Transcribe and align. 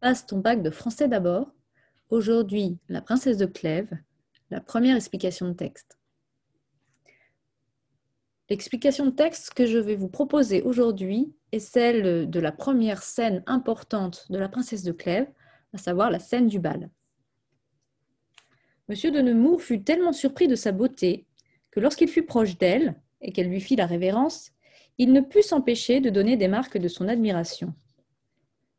Passe 0.00 0.26
ton 0.26 0.38
bac 0.38 0.62
de 0.62 0.70
français 0.70 1.08
d'abord. 1.08 1.50
Aujourd'hui, 2.10 2.78
la 2.88 3.00
princesse 3.00 3.38
de 3.38 3.46
Clèves, 3.46 3.96
la 4.50 4.60
première 4.60 4.94
explication 4.94 5.48
de 5.48 5.54
texte. 5.54 5.98
L'explication 8.50 9.06
de 9.06 9.10
texte 9.10 9.54
que 9.54 9.66
je 9.66 9.78
vais 9.78 9.96
vous 9.96 10.08
proposer 10.08 10.62
aujourd'hui 10.62 11.34
est 11.50 11.60
celle 11.60 12.28
de 12.28 12.40
la 12.40 12.52
première 12.52 13.02
scène 13.02 13.42
importante 13.46 14.26
de 14.30 14.38
la 14.38 14.50
princesse 14.50 14.82
de 14.82 14.92
Clèves, 14.92 15.30
à 15.72 15.78
savoir 15.78 16.10
la 16.10 16.18
scène 16.18 16.46
du 16.46 16.60
bal. 16.60 16.90
Monsieur 18.88 19.10
de 19.10 19.20
Nemours 19.20 19.62
fut 19.62 19.82
tellement 19.82 20.12
surpris 20.12 20.46
de 20.46 20.54
sa 20.54 20.72
beauté 20.72 21.26
que 21.70 21.80
lorsqu'il 21.80 22.08
fut 22.08 22.24
proche 22.24 22.58
d'elle 22.58 23.00
et 23.22 23.32
qu'elle 23.32 23.48
lui 23.48 23.60
fit 23.60 23.76
la 23.76 23.86
révérence, 23.86 24.52
il 24.98 25.12
ne 25.12 25.22
put 25.22 25.42
s'empêcher 25.42 26.00
de 26.00 26.10
donner 26.10 26.36
des 26.36 26.48
marques 26.48 26.78
de 26.78 26.88
son 26.88 27.08
admiration. 27.08 27.74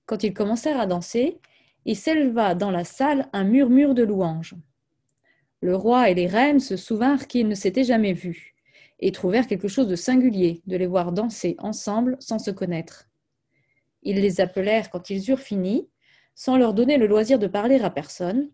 Quand 0.08 0.24
ils 0.24 0.34
commencèrent 0.34 0.80
à 0.80 0.88
danser, 0.88 1.38
il 1.86 1.96
s'éleva 1.96 2.56
dans 2.56 2.72
la 2.72 2.84
salle 2.84 3.28
un 3.34 3.44
murmure 3.44 3.94
de 3.94 4.04
louanges. 4.04 4.56
Le 5.62 5.76
roi 5.76 6.10
et 6.10 6.16
les 6.16 6.28
reines 6.28 6.60
se 6.60 6.78
souvinrent 6.78 7.28
qu'ils 7.28 7.48
ne 7.48 7.56
s'étaient 7.56 7.84
jamais 7.84 8.14
vus, 8.14 8.56
et 9.00 9.12
trouvèrent 9.12 9.48
quelque 9.48 9.68
chose 9.68 9.88
de 9.88 9.96
singulier 9.96 10.62
de 10.66 10.78
les 10.78 10.88
voir 10.88 11.12
danser 11.12 11.56
ensemble 11.60 12.16
sans 12.20 12.40
se 12.40 12.52
connaître. 12.52 13.10
Ils 14.02 14.22
les 14.22 14.40
appelèrent 14.42 14.90
quand 14.90 15.10
ils 15.10 15.30
eurent 15.30 15.40
fini, 15.40 15.90
sans 16.36 16.58
leur 16.58 16.74
donner 16.74 16.98
le 16.98 17.08
loisir 17.08 17.38
de 17.38 17.48
parler 17.48 17.80
à 17.80 17.90
personne, 17.90 18.50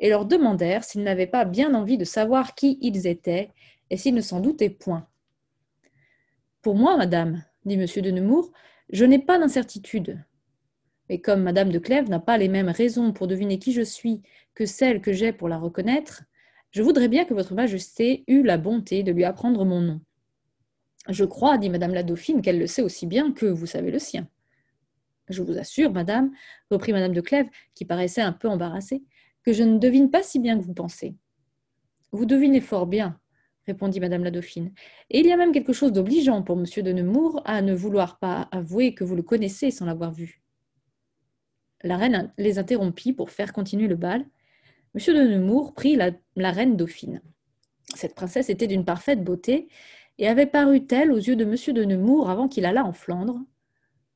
et 0.00 0.08
leur 0.10 0.26
demandèrent 0.26 0.84
s'ils 0.84 1.04
n'avaient 1.04 1.26
pas 1.26 1.44
bien 1.44 1.72
envie 1.74 1.98
de 1.98 2.04
savoir 2.04 2.54
qui 2.54 2.78
ils 2.82 3.06
étaient 3.06 3.50
et 3.90 3.96
s'ils 3.96 4.14
ne 4.14 4.20
s'en 4.20 4.40
doutaient 4.40 4.70
point. 4.70 5.06
Pour 6.62 6.74
moi, 6.74 6.96
madame, 6.96 7.44
dit 7.64 7.74
M. 7.74 7.86
de 8.02 8.10
Nemours, 8.10 8.50
je 8.90 9.04
n'ai 9.04 9.20
pas 9.20 9.38
d'incertitude. 9.38 10.18
Mais 11.08 11.20
comme 11.20 11.42
Madame 11.42 11.70
de 11.70 11.78
Clèves 11.78 12.08
n'a 12.08 12.20
pas 12.20 12.38
les 12.38 12.48
mêmes 12.48 12.68
raisons 12.68 13.12
pour 13.12 13.26
deviner 13.26 13.58
qui 13.58 13.72
je 13.72 13.82
suis 13.82 14.22
que 14.54 14.66
celles 14.66 15.00
que 15.00 15.12
j'ai 15.12 15.32
pour 15.32 15.48
la 15.48 15.58
reconnaître, 15.58 16.24
je 16.70 16.82
voudrais 16.82 17.08
bien 17.08 17.24
que 17.24 17.34
votre 17.34 17.54
Majesté 17.54 18.24
eût 18.26 18.42
la 18.42 18.58
bonté 18.58 19.02
de 19.02 19.12
lui 19.12 19.24
apprendre 19.24 19.64
mon 19.64 19.80
nom. 19.80 20.00
Je 21.08 21.24
crois, 21.24 21.58
dit 21.58 21.70
Madame 21.70 21.94
la 21.94 22.02
Dauphine, 22.02 22.42
qu'elle 22.42 22.58
le 22.58 22.66
sait 22.66 22.82
aussi 22.82 23.06
bien 23.06 23.32
que 23.32 23.46
vous 23.46 23.66
savez 23.66 23.90
le 23.90 23.98
sien. 23.98 24.28
Je 25.28 25.42
vous 25.42 25.56
assure, 25.58 25.92
Madame, 25.92 26.32
reprit 26.70 26.92
Madame 26.92 27.12
de 27.12 27.20
Clèves, 27.20 27.48
qui 27.74 27.84
paraissait 27.84 28.22
un 28.22 28.32
peu 28.32 28.48
embarrassée, 28.48 29.02
que 29.44 29.52
je 29.52 29.62
ne 29.62 29.78
devine 29.78 30.10
pas 30.10 30.22
si 30.22 30.38
bien 30.38 30.58
que 30.58 30.64
vous 30.64 30.74
pensez. 30.74 31.14
Vous 32.12 32.26
devinez 32.26 32.60
fort 32.60 32.86
bien, 32.86 33.18
répondit 33.66 34.00
Madame 34.00 34.24
la 34.24 34.30
Dauphine. 34.30 34.72
Et 35.10 35.20
il 35.20 35.26
y 35.26 35.32
a 35.32 35.36
même 35.36 35.52
quelque 35.52 35.72
chose 35.72 35.92
d'obligeant 35.92 36.42
pour 36.42 36.56
Monsieur 36.56 36.82
de 36.82 36.92
Nemours 36.92 37.42
à 37.44 37.62
ne 37.62 37.74
vouloir 37.74 38.18
pas 38.18 38.48
avouer 38.50 38.94
que 38.94 39.04
vous 39.04 39.16
le 39.16 39.22
connaissez 39.22 39.70
sans 39.70 39.86
l'avoir 39.86 40.12
vu. 40.12 40.42
La 41.82 41.96
reine 41.96 42.32
les 42.38 42.58
interrompit 42.58 43.12
pour 43.12 43.30
faire 43.30 43.52
continuer 43.52 43.86
le 43.86 43.96
bal. 43.96 44.24
Monsieur 44.94 45.14
de 45.14 45.28
Nemours 45.28 45.74
prit 45.74 45.96
la, 45.96 46.50
reine 46.50 46.76
dauphine. 46.76 47.20
Cette 47.94 48.14
princesse 48.14 48.48
était 48.48 48.66
d'une 48.66 48.84
parfaite 48.84 49.22
beauté 49.22 49.68
et 50.18 50.26
avait 50.26 50.46
paru 50.46 50.86
telle 50.86 51.12
aux 51.12 51.18
yeux 51.18 51.36
de 51.36 51.44
Monsieur 51.44 51.72
de 51.72 51.84
Nemours 51.84 52.30
avant 52.30 52.48
qu'il 52.48 52.64
allât 52.64 52.84
en 52.84 52.92
Flandre, 52.92 53.38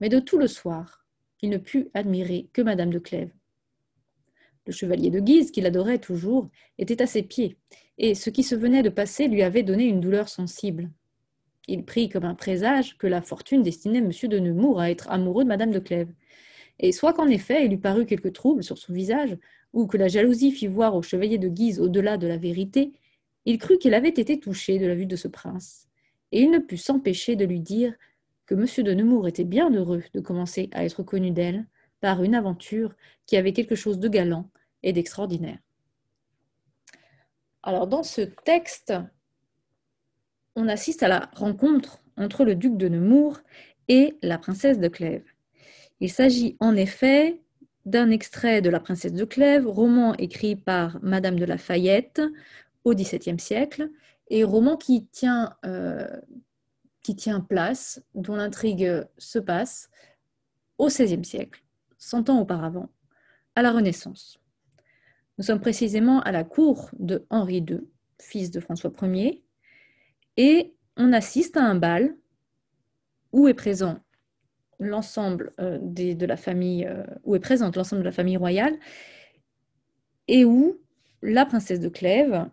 mais 0.01 0.09
de 0.09 0.19
tout 0.19 0.39
le 0.39 0.47
soir, 0.47 1.07
il 1.43 1.51
ne 1.51 1.59
put 1.59 1.91
admirer 1.93 2.49
que 2.53 2.63
Madame 2.63 2.91
de 2.91 2.99
Clèves. 2.99 3.33
Le 4.67 4.73
chevalier 4.73 5.11
de 5.11 5.21
Guise, 5.21 5.51
qu'il 5.51 5.67
adorait 5.67 5.99
toujours, 5.99 6.49
était 6.79 7.03
à 7.03 7.07
ses 7.07 7.23
pieds, 7.23 7.59
et 7.99 8.15
ce 8.15 8.31
qui 8.31 8.43
se 8.43 8.55
venait 8.55 8.83
de 8.83 8.89
passer 8.89 9.29
lui 9.29 9.43
avait 9.43 9.63
donné 9.63 9.85
une 9.85 10.01
douleur 10.01 10.29
sensible. 10.29 10.91
Il 11.69 11.85
prit 11.85 12.09
comme 12.09 12.25
un 12.25 12.35
présage 12.35 12.97
que 12.97 13.07
la 13.07 13.21
fortune 13.21 13.63
destinait 13.63 13.99
M. 13.99 14.11
de 14.11 14.39
Nemours 14.39 14.81
à 14.81 14.91
être 14.91 15.11
amoureux 15.11 15.45
de 15.45 15.49
Madame 15.49 15.71
de 15.71 15.79
Clèves, 15.79 16.13
et 16.81 16.93
soit 16.93 17.13
qu'en 17.13 17.29
effet 17.29 17.67
il 17.67 17.73
eût 17.73 17.79
paru 17.79 18.07
quelque 18.07 18.29
trouble 18.29 18.65
sur 18.65 18.79
son 18.79 18.93
visage, 18.93 19.37
ou 19.73 19.87
que 19.87 19.97
la 19.97 20.09
jalousie 20.09 20.51
fit 20.51 20.67
voir 20.67 20.97
au 20.97 21.03
chevalier 21.03 21.39
de 21.39 21.49
Guise 21.49 21.79
au-delà 21.79 22.17
de 22.17 22.27
la 22.27 22.37
vérité, 22.37 22.93
il 23.45 23.59
crut 23.59 23.81
qu'il 23.81 23.95
avait 23.95 24.09
été 24.09 24.41
touché 24.41 24.79
de 24.79 24.87
la 24.87 24.95
vue 24.95 25.07
de 25.07 25.17
ce 25.17 25.29
prince, 25.29 25.87
et 26.33 26.43
il 26.43 26.51
ne 26.51 26.59
put 26.59 26.77
s'empêcher 26.77 27.37
de 27.37 27.45
lui 27.45 27.61
dire 27.61 27.95
que 28.47 28.55
M. 28.55 28.67
de 28.85 28.95
Nemours 28.95 29.29
était 29.29 29.45
bien 29.45 29.71
heureux 29.71 30.03
de 30.13 30.21
commencer 30.21 30.69
à 30.73 30.85
être 30.85 31.03
connu 31.03 31.31
d'elle 31.31 31.67
par 32.01 32.25
une 32.25 32.35
aventure 32.35 32.95
qui 33.27 33.37
avait 33.37 33.53
quelque 33.53 33.77
chose 33.77 33.99
de 33.99 34.09
galant 34.09 34.51
et 34.83 34.93
d'extraordinaire. 34.93 35.59
Alors 37.63 37.87
dans 37.87 38.03
ce 38.03 38.23
texte, 38.23 38.95
on 40.57 40.67
assiste 40.67 41.03
à 41.03 41.09
la 41.09 41.31
rencontre 41.35 42.03
entre 42.17 42.45
le 42.45 42.55
duc 42.55 42.77
de 42.77 42.89
Nemours 42.89 43.41
et 43.89 44.17
la 44.23 44.39
princesse 44.39 44.79
de 44.79 44.89
Clèves. 44.89 45.31
Il 46.01 46.11
s'agit 46.11 46.57
en 46.61 46.77
effet 46.77 47.41
d'un 47.85 48.11
extrait 48.11 48.63
de 48.63 48.71
La 48.71 48.81
princesse 48.81 49.13
de 49.13 49.25
Clèves, 49.25 49.67
roman 49.67 50.15
écrit 50.15 50.57
par 50.57 50.99
Madame 51.03 51.39
de 51.39 51.45
Lafayette 51.45 52.23
au 52.85 52.95
XVIIe 52.95 53.39
siècle, 53.39 53.91
et 54.29 54.45
roman 54.45 54.77
qui 54.77 55.07
tient, 55.07 55.57
euh, 55.67 56.09
qui 57.03 57.17
tient 57.17 57.41
place, 57.41 58.03
dont 58.15 58.37
l'intrigue 58.37 59.07
se 59.19 59.39
passe 59.39 59.91
au 60.79 60.87
XVIe 60.87 61.25
siècle, 61.25 61.63
cent 61.99 62.31
ans 62.31 62.41
auparavant, 62.41 62.89
à 63.55 63.63
la 63.63 63.73
Renaissance. 63.73 64.41
Nous 65.37 65.45
sommes 65.45 65.61
précisément 65.61 66.21
à 66.21 66.33
la 66.33 66.45
cour 66.45 66.91
de 66.99 67.27
Henri 67.29 67.59
II, 67.59 67.81
fils 68.21 68.51
de 68.51 68.61
François 68.61 68.93
Ier, 69.03 69.43
et 70.37 70.75
on 70.97 71.13
assiste 71.13 71.57
à 71.57 71.65
un 71.65 71.75
bal 71.75 72.17
où 73.33 73.49
est 73.49 73.55
présent 73.55 74.01
l'ensemble 74.81 75.53
euh, 75.61 75.79
de 75.81 76.27
la 76.27 76.37
famille, 76.37 76.87
euh, 76.87 77.05
où 77.25 77.37
est 77.37 77.41
présente 77.41 77.77
l'ensemble 77.77 78.03
de 78.03 78.07
la 78.07 78.13
famille 78.13 78.37
royale, 78.37 78.77
et 80.27 80.45
où 80.45 80.79
la 81.23 81.47
princesse 81.47 81.81
de 81.81 81.89
Clèves 81.89 82.47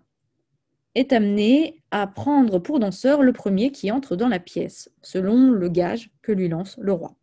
est 0.93 1.13
amenée 1.13 1.81
à 1.91 2.05
prendre 2.05 2.59
pour 2.59 2.79
danseur 2.79 3.23
le 3.23 3.33
premier 3.33 3.71
qui 3.71 3.91
entre 3.91 4.15
dans 4.15 4.27
la 4.27 4.39
pièce, 4.39 4.91
selon 5.01 5.51
le 5.51 5.69
gage 5.69 6.11
que 6.21 6.31
lui 6.31 6.49
lance 6.49 6.77
le 6.79 6.91
roi. 6.91 7.15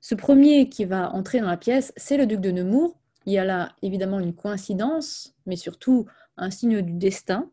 Ce 0.00 0.14
premier 0.14 0.68
qui 0.68 0.84
va 0.84 1.12
entrer 1.14 1.40
dans 1.40 1.46
la 1.46 1.56
pièce, 1.56 1.92
c'est 1.96 2.16
le 2.16 2.26
duc 2.26 2.40
de 2.40 2.50
Nemours. 2.50 2.98
Il 3.26 3.32
y 3.32 3.38
a 3.38 3.44
là 3.44 3.74
évidemment 3.80 4.20
une 4.20 4.34
coïncidence, 4.34 5.34
mais 5.46 5.56
surtout 5.56 6.06
un 6.36 6.50
signe 6.50 6.82
du 6.82 6.92
destin. 6.92 7.50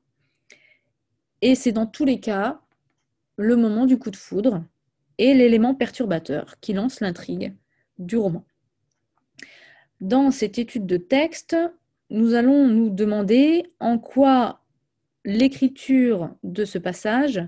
Et 1.41 1.55
c'est 1.55 1.71
dans 1.71 1.85
tous 1.85 2.03
les 2.03 2.19
cas 2.19 2.59
le 3.37 3.55
moment 3.55 3.85
du 3.85 3.97
coup 3.97 4.11
de 4.11 4.17
foudre, 4.17 4.63
et 5.21 5.35
l'élément 5.35 5.75
perturbateur 5.75 6.59
qui 6.61 6.73
lance 6.73 6.99
l'intrigue 6.99 7.55
du 7.99 8.17
roman. 8.17 8.43
Dans 9.99 10.31
cette 10.31 10.57
étude 10.57 10.87
de 10.87 10.97
texte, 10.97 11.55
nous 12.09 12.33
allons 12.33 12.67
nous 12.67 12.89
demander 12.89 13.71
en 13.79 13.99
quoi 13.99 14.61
l'écriture 15.23 16.35
de 16.41 16.65
ce 16.65 16.79
passage 16.79 17.39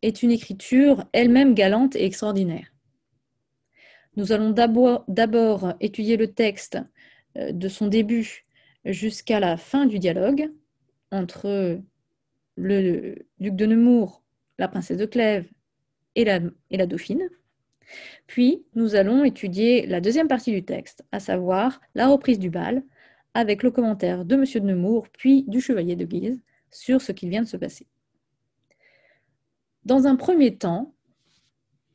est 0.00 0.22
une 0.22 0.30
écriture 0.30 1.04
elle-même 1.12 1.52
galante 1.52 1.94
et 1.94 2.06
extraordinaire. 2.06 2.72
Nous 4.16 4.32
allons 4.32 4.50
d'abord 4.50 5.74
étudier 5.80 6.16
le 6.16 6.32
texte 6.32 6.78
euh, 7.36 7.52
de 7.52 7.68
son 7.68 7.86
début 7.86 8.46
jusqu'à 8.86 9.40
la 9.40 9.58
fin 9.58 9.84
du 9.84 9.98
dialogue 9.98 10.50
entre 11.10 11.78
le 12.56 13.14
duc 13.40 13.56
de 13.56 13.66
Nemours, 13.66 14.22
la 14.58 14.68
princesse 14.68 14.96
de 14.96 15.04
Clèves 15.04 15.50
et 16.16 16.24
la, 16.24 16.86
dauphine. 16.86 17.28
Puis, 18.26 18.64
nous 18.74 18.96
allons 18.96 19.24
étudier 19.24 19.86
la 19.86 20.00
deuxième 20.00 20.26
partie 20.26 20.50
du 20.50 20.64
texte, 20.64 21.04
à 21.12 21.20
savoir 21.20 21.80
la 21.94 22.08
reprise 22.08 22.40
du 22.40 22.50
bal, 22.50 22.82
avec 23.34 23.62
le 23.62 23.70
commentaire 23.70 24.24
de 24.24 24.34
M. 24.34 24.44
de 24.44 24.60
Nemours, 24.60 25.08
puis 25.10 25.44
du 25.46 25.60
chevalier 25.60 25.94
de 25.94 26.04
Guise, 26.04 26.42
sur 26.70 27.00
ce 27.00 27.12
qui 27.12 27.28
vient 27.28 27.42
de 27.42 27.46
se 27.46 27.56
passer. 27.56 27.86
Dans 29.84 30.06
un 30.06 30.16
premier 30.16 30.56
temps, 30.56 30.94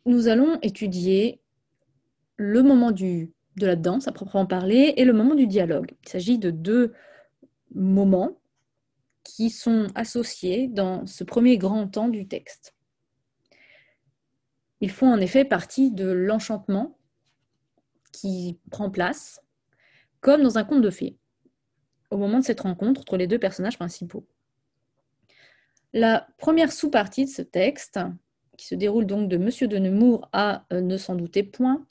nous 0.06 0.28
allons 0.28 0.58
étudier 0.62 1.42
le 2.38 2.64
moment 2.64 2.92
de 2.92 3.28
la 3.58 3.76
danse 3.76 4.08
à 4.08 4.12
proprement 4.12 4.46
parler 4.46 4.94
et 4.96 5.04
le 5.04 5.14
moment 5.14 5.36
du 5.36 5.46
dialogue. 5.46 5.92
Il 6.06 6.10
s'agit 6.10 6.38
de 6.38 6.52
deux 6.52 6.94
moments 7.76 8.38
qui 9.24 9.50
sont 9.50 9.88
associés 9.96 10.68
dans 10.68 11.06
ce 11.06 11.24
premier 11.24 11.58
grand 11.58 11.88
temps 11.88 12.08
du 12.08 12.28
texte. 12.28 12.74
Ils 14.82 14.92
font 14.92 15.08
en 15.08 15.20
effet 15.20 15.46
partie 15.46 15.92
de 15.92 16.12
l'enchantement 16.12 16.98
qui 18.12 18.60
prend 18.72 18.90
place, 18.90 19.42
comme 20.20 20.44
dans 20.44 20.58
un 20.58 20.64
conte 20.64 20.82
de 20.82 20.90
fées, 20.90 21.18
au 22.10 22.18
moment 22.18 22.40
de 22.40 22.44
cette 22.44 22.60
rencontre 22.60 23.02
entre 23.02 23.16
les 23.16 23.28
deux 23.28 23.40
personnages 23.40 23.78
principaux. 23.78 24.28
La 25.94 26.28
première 26.38 26.72
sous-partie 26.72 27.26
de 27.26 27.30
ce 27.30 27.42
texte, 27.42 28.00
qui 28.58 28.66
se 28.68 28.76
déroule 28.76 29.06
donc 29.06 29.30
de 29.30 29.38
Monsieur 29.38 29.68
de 29.68 29.78
Nemours 29.78 30.30
à 30.34 30.66
euh, 30.74 30.82
Ne 30.82 30.98
s'en 30.98 31.16
douter 31.16 31.44
point, 31.44 31.86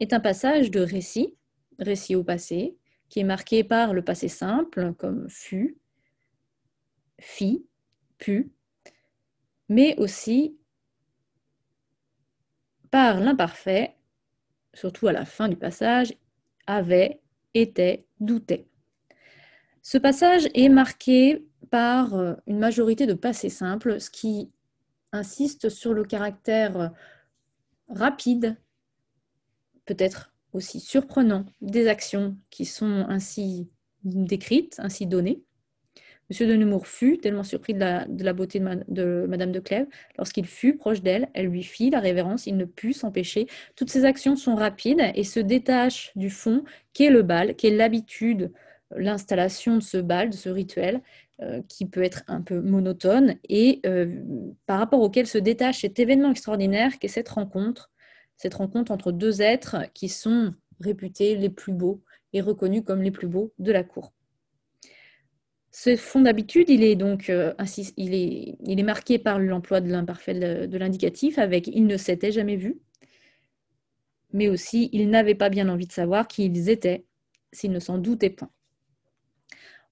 est 0.00 0.12
un 0.12 0.20
passage 0.20 0.70
de 0.70 0.80
récit, 0.80 1.36
récit 1.78 2.14
au 2.14 2.24
passé, 2.24 2.76
qui 3.08 3.20
est 3.20 3.24
marqué 3.24 3.64
par 3.64 3.92
le 3.92 4.02
passé 4.02 4.28
simple, 4.28 4.94
comme 4.94 5.28
fut, 5.28 5.78
fit, 7.18 7.66
pu, 8.18 8.52
mais 9.68 9.96
aussi 9.98 10.59
par 12.90 13.20
l'imparfait, 13.20 13.96
surtout 14.74 15.08
à 15.08 15.12
la 15.12 15.24
fin 15.24 15.48
du 15.48 15.56
passage, 15.56 16.14
avait, 16.66 17.20
était, 17.54 18.06
doutait. 18.20 18.66
Ce 19.82 19.98
passage 19.98 20.48
est 20.54 20.68
marqué 20.68 21.46
par 21.70 22.14
euh, 22.14 22.34
une 22.46 22.58
majorité 22.58 23.06
de 23.06 23.14
passés 23.14 23.48
simples, 23.48 24.00
ce 24.00 24.10
qui 24.10 24.50
insiste 25.12 25.68
sur 25.68 25.94
le 25.94 26.04
caractère 26.04 26.92
rapide, 27.88 28.56
peut-être 29.86 30.32
aussi 30.52 30.80
surprenant, 30.80 31.46
des 31.60 31.88
actions 31.88 32.36
qui 32.50 32.64
sont 32.64 33.06
ainsi 33.08 33.68
décrites, 34.04 34.76
ainsi 34.78 35.06
données. 35.06 35.42
Monsieur 36.30 36.46
de 36.46 36.54
Nemours 36.54 36.86
fut 36.86 37.18
tellement 37.18 37.42
surpris 37.42 37.74
de 37.74 37.80
la, 37.80 38.32
beauté 38.32 38.60
de, 38.60 39.26
Madame 39.28 39.50
de 39.50 39.58
Clèves. 39.58 39.88
Lorsqu'il 40.16 40.46
fut 40.46 40.76
proche 40.76 41.02
d'elle, 41.02 41.28
elle 41.34 41.46
lui 41.46 41.64
fit 41.64 41.90
la 41.90 41.98
révérence, 41.98 42.46
il 42.46 42.56
ne 42.56 42.64
put 42.64 42.92
s'empêcher. 42.92 43.48
Toutes 43.74 43.90
ces 43.90 44.04
actions 44.04 44.36
sont 44.36 44.54
rapides 44.54 45.02
et 45.16 45.24
se 45.24 45.40
détachent 45.40 46.12
du 46.14 46.30
fond, 46.30 46.62
qu'est 46.92 47.10
le 47.10 47.22
bal, 47.22 47.56
qu'est 47.56 47.70
l'habitude, 47.70 48.52
l'installation 48.94 49.76
de 49.76 49.82
ce 49.82 49.98
bal, 49.98 50.30
de 50.30 50.36
ce 50.36 50.48
rituel, 50.48 51.02
euh, 51.42 51.62
qui 51.68 51.84
peut 51.84 52.02
être 52.04 52.22
un 52.28 52.42
peu 52.42 52.60
monotone, 52.60 53.34
et 53.48 53.80
euh, 53.84 54.22
par 54.66 54.78
rapport 54.78 55.00
auquel 55.00 55.26
se 55.26 55.38
détache 55.38 55.80
cet 55.80 55.98
événement 55.98 56.30
extraordinaire 56.30 56.98
qu'est 57.00 57.08
cette 57.08 57.28
rencontre, 57.28 57.90
cette 58.36 58.54
rencontre 58.54 58.92
entre 58.92 59.10
deux 59.10 59.42
êtres 59.42 59.78
qui 59.94 60.08
sont 60.08 60.54
réputés 60.80 61.34
les 61.34 61.50
plus 61.50 61.72
beaux 61.72 62.02
et 62.32 62.40
reconnus 62.40 62.82
comme 62.86 63.02
les 63.02 63.10
plus 63.10 63.26
beaux 63.26 63.52
de 63.58 63.72
la 63.72 63.82
cour. 63.82 64.12
Ce 65.72 65.94
fond 65.96 66.22
d'habitude, 66.22 66.68
il 66.68 66.82
est 66.82 66.96
donc 66.96 67.30
euh, 67.30 67.54
il 67.96 68.14
est, 68.14 68.82
marqué 68.82 69.18
par 69.18 69.38
l'emploi 69.38 69.80
de 69.80 69.88
l'imparfait 69.88 70.66
de, 70.66 70.78
l'indicatif 70.78 71.38
avec 71.38 71.68
il 71.68 71.86
ne 71.86 71.96
s'était 71.96 72.32
jamais 72.32 72.56
vu, 72.56 72.78
mais 74.32 74.48
aussi 74.48 74.90
il 74.92 75.08
n'avait 75.10 75.36
pas 75.36 75.48
bien 75.48 75.68
envie 75.68 75.86
de 75.86 75.92
savoir 75.92 76.26
qui 76.26 76.46
ils 76.46 76.68
étaient 76.68 77.04
s'il 77.52 77.70
ne 77.70 77.78
s'en 77.78 77.98
doutait 77.98 78.30
point. 78.30 78.50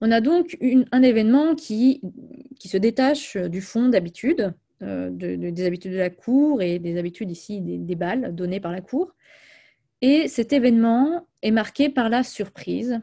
On 0.00 0.10
a 0.10 0.20
donc 0.20 0.56
un 0.92 1.02
événement 1.02 1.54
qui, 1.54 2.00
qui 2.58 2.68
se 2.68 2.76
détache 2.76 3.36
du 3.36 3.60
fond 3.60 3.88
d'habitude, 3.88 4.54
euh, 4.82 5.10
des 5.10 5.66
habitudes 5.66 5.92
de 5.92 5.98
la 5.98 6.10
cour 6.10 6.62
et 6.62 6.78
des 6.78 6.98
habitudes 6.98 7.30
ici 7.30 7.60
des 7.60 7.94
balles 7.96 8.34
données 8.34 8.60
par 8.60 8.72
la 8.72 8.80
cour. 8.80 9.14
Et 10.00 10.28
cet 10.28 10.52
événement 10.52 11.26
est 11.42 11.50
marqué 11.50 11.88
par 11.88 12.08
la 12.08 12.22
surprise, 12.22 13.00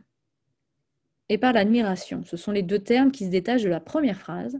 et 1.29 1.37
par 1.37 1.53
l'admiration. 1.53 2.23
Ce 2.25 2.37
sont 2.37 2.51
les 2.51 2.63
deux 2.63 2.79
termes 2.79 3.11
qui 3.11 3.25
se 3.25 3.29
détachent 3.29 3.63
de 3.63 3.69
la 3.69 3.79
première 3.79 4.17
phrase. 4.17 4.59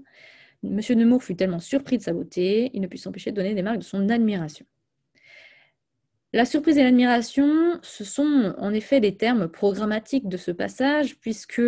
Monsieur 0.64 0.96
Nemours 0.96 1.24
fut 1.24 1.36
tellement 1.36 1.60
surpris 1.60 1.98
de 1.98 2.04
sa 2.04 2.14
beauté, 2.14 2.72
il 2.74 2.82
ne 2.82 2.88
put 2.88 2.98
s'empêcher 2.98 3.32
de 3.32 3.36
donner 3.36 3.54
des 3.54 3.62
marques 3.62 3.80
de 3.80 3.84
son 3.84 4.10
admiration. 4.10 4.66
La 6.34 6.46
surprise 6.46 6.78
et 6.78 6.84
l'admiration, 6.84 7.80
ce 7.82 8.04
sont 8.04 8.54
en 8.58 8.74
effet 8.74 9.00
les 9.00 9.16
termes 9.16 9.48
programmatiques 9.48 10.28
de 10.28 10.38
ce 10.38 10.52
passage, 10.52 11.18
puisque 11.20 11.62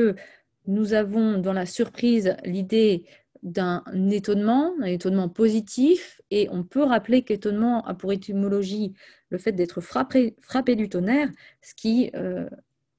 nous 0.66 0.94
avons 0.94 1.38
dans 1.38 1.54
la 1.54 1.66
surprise 1.66 2.36
l'idée 2.44 3.06
d'un 3.44 3.84
étonnement, 4.10 4.74
un 4.82 4.88
étonnement 4.88 5.30
positif, 5.30 6.20
et 6.32 6.50
on 6.52 6.64
peut 6.64 6.84
rappeler 6.84 7.22
qu'étonnement 7.22 7.86
a 7.86 7.94
pour 7.94 8.12
étymologie 8.12 8.94
le 9.30 9.38
fait 9.38 9.54
d'être 9.54 9.80
frappé, 9.80 10.36
frappé, 10.42 10.76
du 10.76 10.90
tonnerre, 10.90 11.30
ce 11.62 11.74
qui 11.74 12.12
euh, 12.16 12.50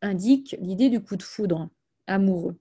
indique 0.01 0.57
l'idée 0.61 0.89
du 0.89 1.01
coup 1.01 1.17
de 1.17 1.23
foudre 1.23 1.69
amoureux. 2.09 2.57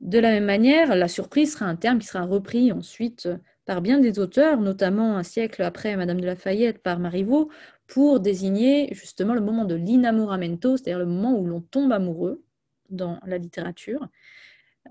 De 0.00 0.18
la 0.18 0.30
même 0.30 0.44
manière, 0.44 0.94
la 0.94 1.08
surprise 1.08 1.54
sera 1.54 1.66
un 1.66 1.76
terme 1.76 1.98
qui 1.98 2.06
sera 2.06 2.24
repris 2.24 2.72
ensuite 2.72 3.28
par 3.64 3.80
bien 3.80 4.00
des 4.00 4.18
auteurs, 4.18 4.60
notamment 4.60 5.16
un 5.16 5.22
siècle 5.22 5.62
après 5.62 5.96
Madame 5.96 6.20
de 6.20 6.26
Lafayette 6.26 6.82
par 6.82 6.98
Marivaux, 6.98 7.50
pour 7.86 8.20
désigner 8.20 8.92
justement 8.92 9.34
le 9.34 9.40
moment 9.40 9.64
de 9.64 9.74
l'inamoramento, 9.74 10.76
c'est-à-dire 10.76 10.98
le 10.98 11.06
moment 11.06 11.38
où 11.38 11.46
l'on 11.46 11.60
tombe 11.60 11.92
amoureux 11.92 12.42
dans 12.90 13.18
la 13.26 13.38
littérature. 13.38 14.08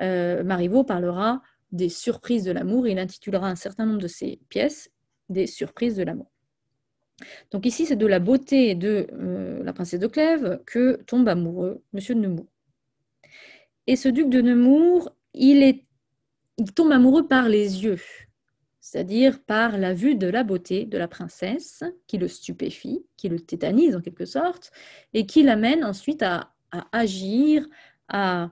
Euh, 0.01 0.43
Marivaux 0.43 0.83
parlera 0.83 1.41
des 1.71 1.89
surprises 1.89 2.43
de 2.43 2.51
l'amour, 2.51 2.87
il 2.87 2.99
intitulera 2.99 3.47
un 3.47 3.55
certain 3.55 3.85
nombre 3.85 4.01
de 4.01 4.07
ses 4.07 4.39
pièces 4.49 4.91
des 5.29 5.47
surprises 5.47 5.95
de 5.95 6.03
l'amour. 6.03 6.31
Donc 7.51 7.65
ici, 7.65 7.85
c'est 7.85 7.95
de 7.95 8.07
la 8.07 8.19
beauté 8.19 8.75
de 8.75 9.07
euh, 9.13 9.63
la 9.63 9.73
princesse 9.73 9.99
de 9.99 10.07
Clèves 10.07 10.61
que 10.65 11.01
tombe 11.05 11.27
amoureux 11.27 11.81
Monsieur 11.93 12.15
de 12.15 12.19
Nemours. 12.19 12.47
Et 13.87 13.95
ce 13.95 14.09
duc 14.09 14.29
de 14.29 14.41
Nemours, 14.41 15.09
il, 15.33 15.81
tombe 16.75 16.91
amoureux 16.91 17.27
par 17.27 17.49
les 17.49 17.83
yeux, 17.83 17.99
c'est-à-dire 18.79 19.43
par 19.43 19.77
la 19.77 19.93
vue 19.93 20.15
de 20.15 20.27
la 20.27 20.43
beauté 20.43 20.85
de 20.85 20.97
la 20.97 21.07
princesse, 21.07 21.83
qui 22.07 22.17
le 22.17 22.27
stupéfie, 22.27 23.05
qui 23.17 23.29
le 23.29 23.39
tétanise 23.39 23.95
en 23.95 24.01
quelque 24.01 24.25
sorte, 24.25 24.71
et 25.13 25.25
qui 25.25 25.43
l'amène 25.43 25.83
ensuite 25.83 26.23
à, 26.23 26.53
agir, 26.91 27.67
à 28.07 28.51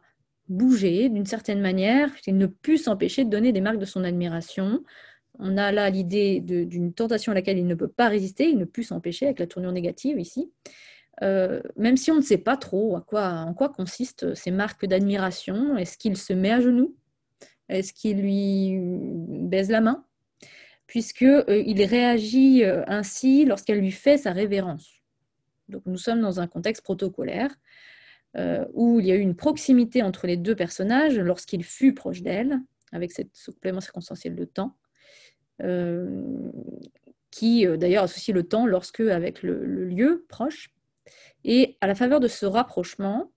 bouger 0.50 1.10
d'une 1.10 1.26
certaine 1.26 1.62
manière. 1.62 2.10
Il 2.28 2.38
ne 2.38 2.48
put 2.48 2.78
s'empêcher 2.78 3.24
de 3.24 3.30
donner 3.30 3.52
des 3.52 3.62
marques 3.62 3.80
de 3.80 3.86
son 3.86 4.04
admiration. 4.04 4.84
On 5.40 5.58
a 5.58 5.72
là 5.72 5.90
l'idée 5.90 6.42
d'une 6.42 6.94
tentation 6.94 7.32
à 7.32 7.36
laquelle 7.36 7.58
il 7.58 7.68
ne 7.68 7.76
peut 7.76 7.88
pas 7.88 8.10
résister, 8.10 8.50
il 8.50 8.58
ne 8.58 8.66
put 8.66 8.84
s'empêcher 8.84 9.26
avec 9.28 9.40
la 9.40 9.48
tournure 9.48 9.72
négative 9.72 10.20
ici. 10.20 10.52
Euh, 11.24 11.62
même 11.76 11.98
si 11.98 12.10
on 12.12 12.16
ne 12.16 12.22
sait 12.22 12.38
pas 12.38 12.58
trop 12.58 12.96
en 12.96 13.02
quoi 13.02 13.70
consistent 13.76 14.34
ces 14.34 14.52
marques 14.52 14.86
d'admiration. 14.86 15.78
Est-ce 15.78 15.98
qu'il 15.98 16.18
se 16.18 16.34
met 16.34 16.52
à 16.52 16.62
genoux? 16.62 16.96
Est-ce 17.70 17.94
qu'il 17.94 18.22
lui 18.22 18.80
baise 18.80 19.70
la 19.70 19.82
main? 19.82 20.06
Puisqu'il 20.88 21.28
euh, 21.28 21.64
il 21.66 21.84
réagit 21.84 22.64
euh, 22.64 22.84
ainsi 22.88 23.46
lorsqu'elle 23.46 23.80
lui 23.80 23.92
fait 23.92 24.18
sa 24.18 24.32
révérence. 24.32 24.90
Donc 25.70 25.84
nous 25.86 25.98
sommes 25.98 26.22
dans 26.22 26.40
un 26.40 26.48
contexte 26.48 26.84
protocolaire 26.84 27.56
où 28.74 29.02
il 29.02 29.08
y 29.08 29.12
a 29.12 29.16
eu 29.16 29.20
une 29.20 29.36
proximité 29.36 30.02
entre 30.04 30.26
les 30.26 30.38
deux 30.38 30.56
personnages 30.56 31.20
lorsqu'il 31.20 31.66
fut 31.66 31.94
proche 31.94 32.22
d'elle, 32.22 32.62
avec 32.94 33.12
cette 33.12 33.36
supplément 33.36 33.82
circonstanciel 33.82 34.36
de 34.36 34.46
temps, 34.46 34.78
qui 37.30 37.68
d'ailleurs 37.78 38.06
associe 38.06 38.34
le 38.34 38.44
temps 38.44 38.66
lorsque, 38.66 39.02
avec 39.02 39.44
le 39.44 39.84
lieu 39.84 40.26
proche, 40.30 40.74
et 41.44 41.78
à 41.82 41.88
la 41.88 41.96
faveur 41.96 42.20
de 42.20 42.28
ce 42.28 42.46
rapprochement, 42.46 43.32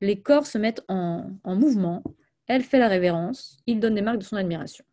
les 0.00 0.20
corps 0.20 0.46
se 0.46 0.58
mettent 0.58 0.84
en, 0.88 1.30
mouvement. 1.44 2.02
Elle 2.46 2.62
fait 2.62 2.78
la 2.78 2.88
révérence, 2.88 3.58
il 3.66 3.80
donne 3.80 3.94
des 3.94 4.02
marques 4.02 4.18
de 4.18 4.24
son 4.24 4.36
admiration. 4.36 4.84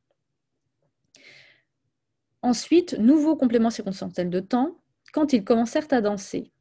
Ensuite, 2.42 2.98
nouveau 2.98 3.36
complément 3.36 3.70
circonstanciel 3.70 4.30
de 4.30 4.40
temps, 4.40 4.78
quand 5.14 5.34
ils 5.34 5.44
commencèrent 5.44 5.92
à 5.92 6.02
danser. 6.02 6.52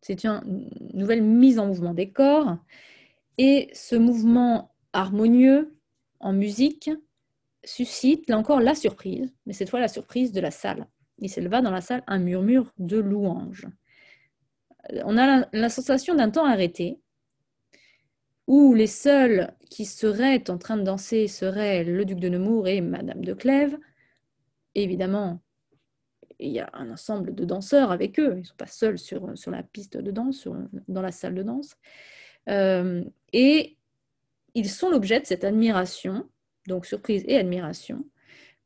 C'est 0.00 0.24
une 0.24 0.68
nouvelle 0.94 1.22
mise 1.22 1.58
en 1.58 1.66
mouvement 1.66 1.94
des 1.94 2.10
corps. 2.10 2.56
Et 3.38 3.70
ce 3.72 3.96
mouvement 3.96 4.74
harmonieux 4.92 5.74
en 6.20 6.32
musique 6.32 6.90
suscite, 7.64 8.28
là 8.28 8.36
encore, 8.36 8.60
la 8.60 8.74
surprise, 8.74 9.32
mais 9.46 9.52
cette 9.52 9.70
fois 9.70 9.80
la 9.80 9.88
surprise 9.88 10.32
de 10.32 10.40
la 10.40 10.50
salle. 10.50 10.86
Il 11.18 11.30
s'éleva 11.30 11.62
dans 11.62 11.70
la 11.70 11.80
salle 11.80 12.02
un 12.06 12.18
murmure 12.18 12.72
de 12.78 12.98
louanges 12.98 13.68
on 15.04 15.16
a 15.16 15.46
la, 15.52 15.68
sensation 15.68 16.14
d'un 16.14 16.30
temps 16.30 16.44
arrêté, 16.44 17.00
où 18.46 18.74
les 18.74 18.86
seuls 18.86 19.52
qui 19.70 19.84
seraient 19.84 20.50
en 20.50 20.58
train 20.58 20.76
de 20.76 20.82
danser 20.82 21.28
seraient 21.28 21.84
le 21.84 22.04
duc 22.04 22.18
de 22.18 22.28
Nemours 22.28 22.68
et 22.68 22.80
Madame 22.80 23.24
de 23.24 23.34
Clèves. 23.34 23.78
évidemment, 24.74 25.40
il 26.38 26.50
y 26.50 26.60
a 26.60 26.68
un 26.72 26.90
ensemble 26.90 27.34
de 27.34 27.44
danseurs 27.44 27.92
avec 27.92 28.18
eux, 28.18 28.32
ils 28.34 28.40
ne 28.40 28.44
sont 28.44 28.56
pas 28.56 28.66
seuls 28.66 28.98
sur, 28.98 29.32
la 29.46 29.62
piste 29.62 29.96
de 29.96 30.10
danse, 30.10 30.48
dans 30.88 31.02
la 31.02 31.12
salle 31.12 31.34
de 31.34 31.42
danse. 31.42 31.76
Euh, 32.48 33.04
et 33.32 33.76
ils 34.54 34.68
sont 34.68 34.90
l'objet 34.90 35.20
de 35.20 35.26
cette 35.26 35.44
admiration, 35.44 36.28
donc 36.66 36.84
surprise 36.84 37.24
et 37.26 37.38
admiration, 37.38 38.04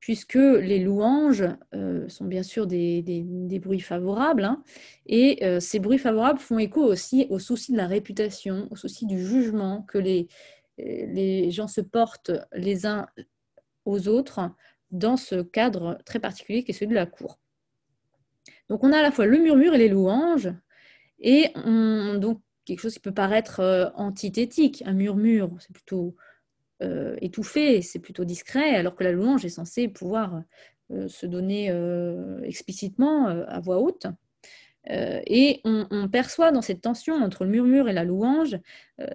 puisque 0.00 0.35
les 0.35 0.79
louanges 0.79 1.45
euh, 1.75 2.09
sont 2.09 2.26
bien 2.26 2.43
sûr 2.43 2.67
des, 2.67 3.03
bruits 3.62 3.81
favorables, 3.81 4.45
hein, 4.45 4.62
et 5.07 5.45
euh, 5.45 5.61
ces 5.61 5.79
bruits 5.79 5.99
favorables 5.99 6.38
font 6.38 6.59
écho 6.59 6.83
aussi 6.83 7.26
au 7.31 7.38
souci 7.38 7.73
de 7.73 7.76
la 7.76 7.87
réputation, 7.87 8.69
au 8.71 8.76
souci 8.76 9.07
du 9.07 9.25
jugement 9.25 9.83
que 9.83 9.99
les, 9.99 10.29
les 10.79 11.50
gens 11.50 11.69
se 11.69 11.81
portent 11.81 12.33
les 12.53 12.87
uns 12.87 13.07
aux 13.85 14.09
autres 14.09 14.50
dans 14.91 15.17
ce 15.17 15.43
cadre 15.43 15.99
très 16.05 16.21
particulier 16.21 16.62
qui 16.62 16.71
est 16.71 16.75
celui 16.75 16.91
de 16.91 16.95
la 16.95 17.07
cour. 17.07 17.38
Donc 18.69 18.85
on 18.85 18.93
a 18.93 18.99
à 18.99 19.03
la 19.03 19.11
fois 19.11 19.26
le 19.26 19.38
murmure 19.38 19.75
et 19.75 19.79
les 19.79 19.88
louanges, 19.88 20.53
et 21.19 21.53
donc 21.55 22.41
quelque 22.67 22.81
chose 22.81 22.95
qui 22.95 23.00
peut 23.00 23.15
paraître 23.15 23.61
euh, 23.61 23.88
antithétique. 23.95 24.83
Un 24.85 24.93
murmure, 24.93 25.57
c'est 25.61 25.73
plutôt 25.73 26.15
euh, 26.83 27.16
étouffé, 27.23 27.80
c'est 27.80 27.99
plutôt 27.99 28.25
discret, 28.25 28.75
alors 28.75 28.95
que 28.97 29.04
la 29.04 29.12
louange 29.12 29.45
est 29.45 29.50
censée 29.50 29.88
pouvoir 29.88 30.42
euh, 30.90 31.09
se 31.09 31.25
donner 31.25 31.71
euh, 31.71 32.42
explicitement 32.42 33.26
à 33.26 33.61
voix 33.61 33.78
haute. 33.78 34.06
et 34.88 35.61
on, 35.64 36.09
perçoit 36.09 36.52
dans 36.52 36.62
cette 36.62 36.83
tension 36.83 37.14
entre 37.14 37.45
le 37.45 37.50
murmure 37.50 37.88
et 37.88 37.92
la 37.92 38.04
louange 38.04 38.56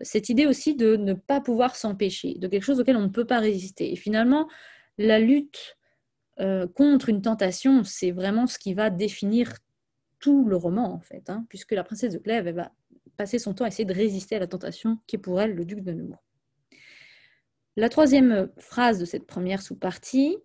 cette 0.01 0.27
idée 0.27 0.45
aussi 0.45 0.75
de 0.75 0.97
ne 0.97 1.13
pas 1.13 1.39
pouvoir 1.39 1.77
s'empêcher, 1.77 2.35
de 2.37 2.47
quelque 2.49 2.63
chose 2.63 2.81
auquel 2.81 2.97
on 2.97 3.03
ne 3.03 3.07
peut 3.07 3.25
pas 3.25 3.39
résister. 3.39 3.93
Et 3.93 3.95
finalement, 3.95 4.49
la 4.97 5.19
lutte 5.19 5.77
contre 6.75 7.07
une 7.07 7.21
tentation, 7.21 7.85
c'est 7.85 8.11
vraiment 8.11 8.47
ce 8.47 8.59
qui 8.59 8.73
va 8.73 8.89
définir 8.89 9.53
tout 10.19 10.45
le 10.45 10.57
roman, 10.57 10.93
en 10.93 10.99
fait, 10.99 11.29
hein, 11.29 11.45
puisque 11.47 11.71
la 11.71 11.85
princesse 11.85 12.13
de 12.13 12.19
Clèves 12.19 12.49
va 12.49 12.73
passer 13.15 13.39
son 13.39 13.53
temps 13.53 13.65
à 13.65 13.69
essayer 13.69 13.85
de 13.85 13.93
résister 13.93 14.35
à 14.35 14.39
la 14.39 14.47
tentation 14.47 14.97
qui 15.07 15.15
est 15.15 15.19
pour 15.19 15.39
elle 15.39 15.53
le 15.53 15.63
duc 15.63 15.81
de 15.81 15.93
Nemours. 15.93 16.30
La 17.77 17.89
troisième 17.89 18.49
phrase 18.57 18.99
de 18.99 19.05
cette 19.05 19.25
première 19.25 19.61
sous-partie 19.61 20.37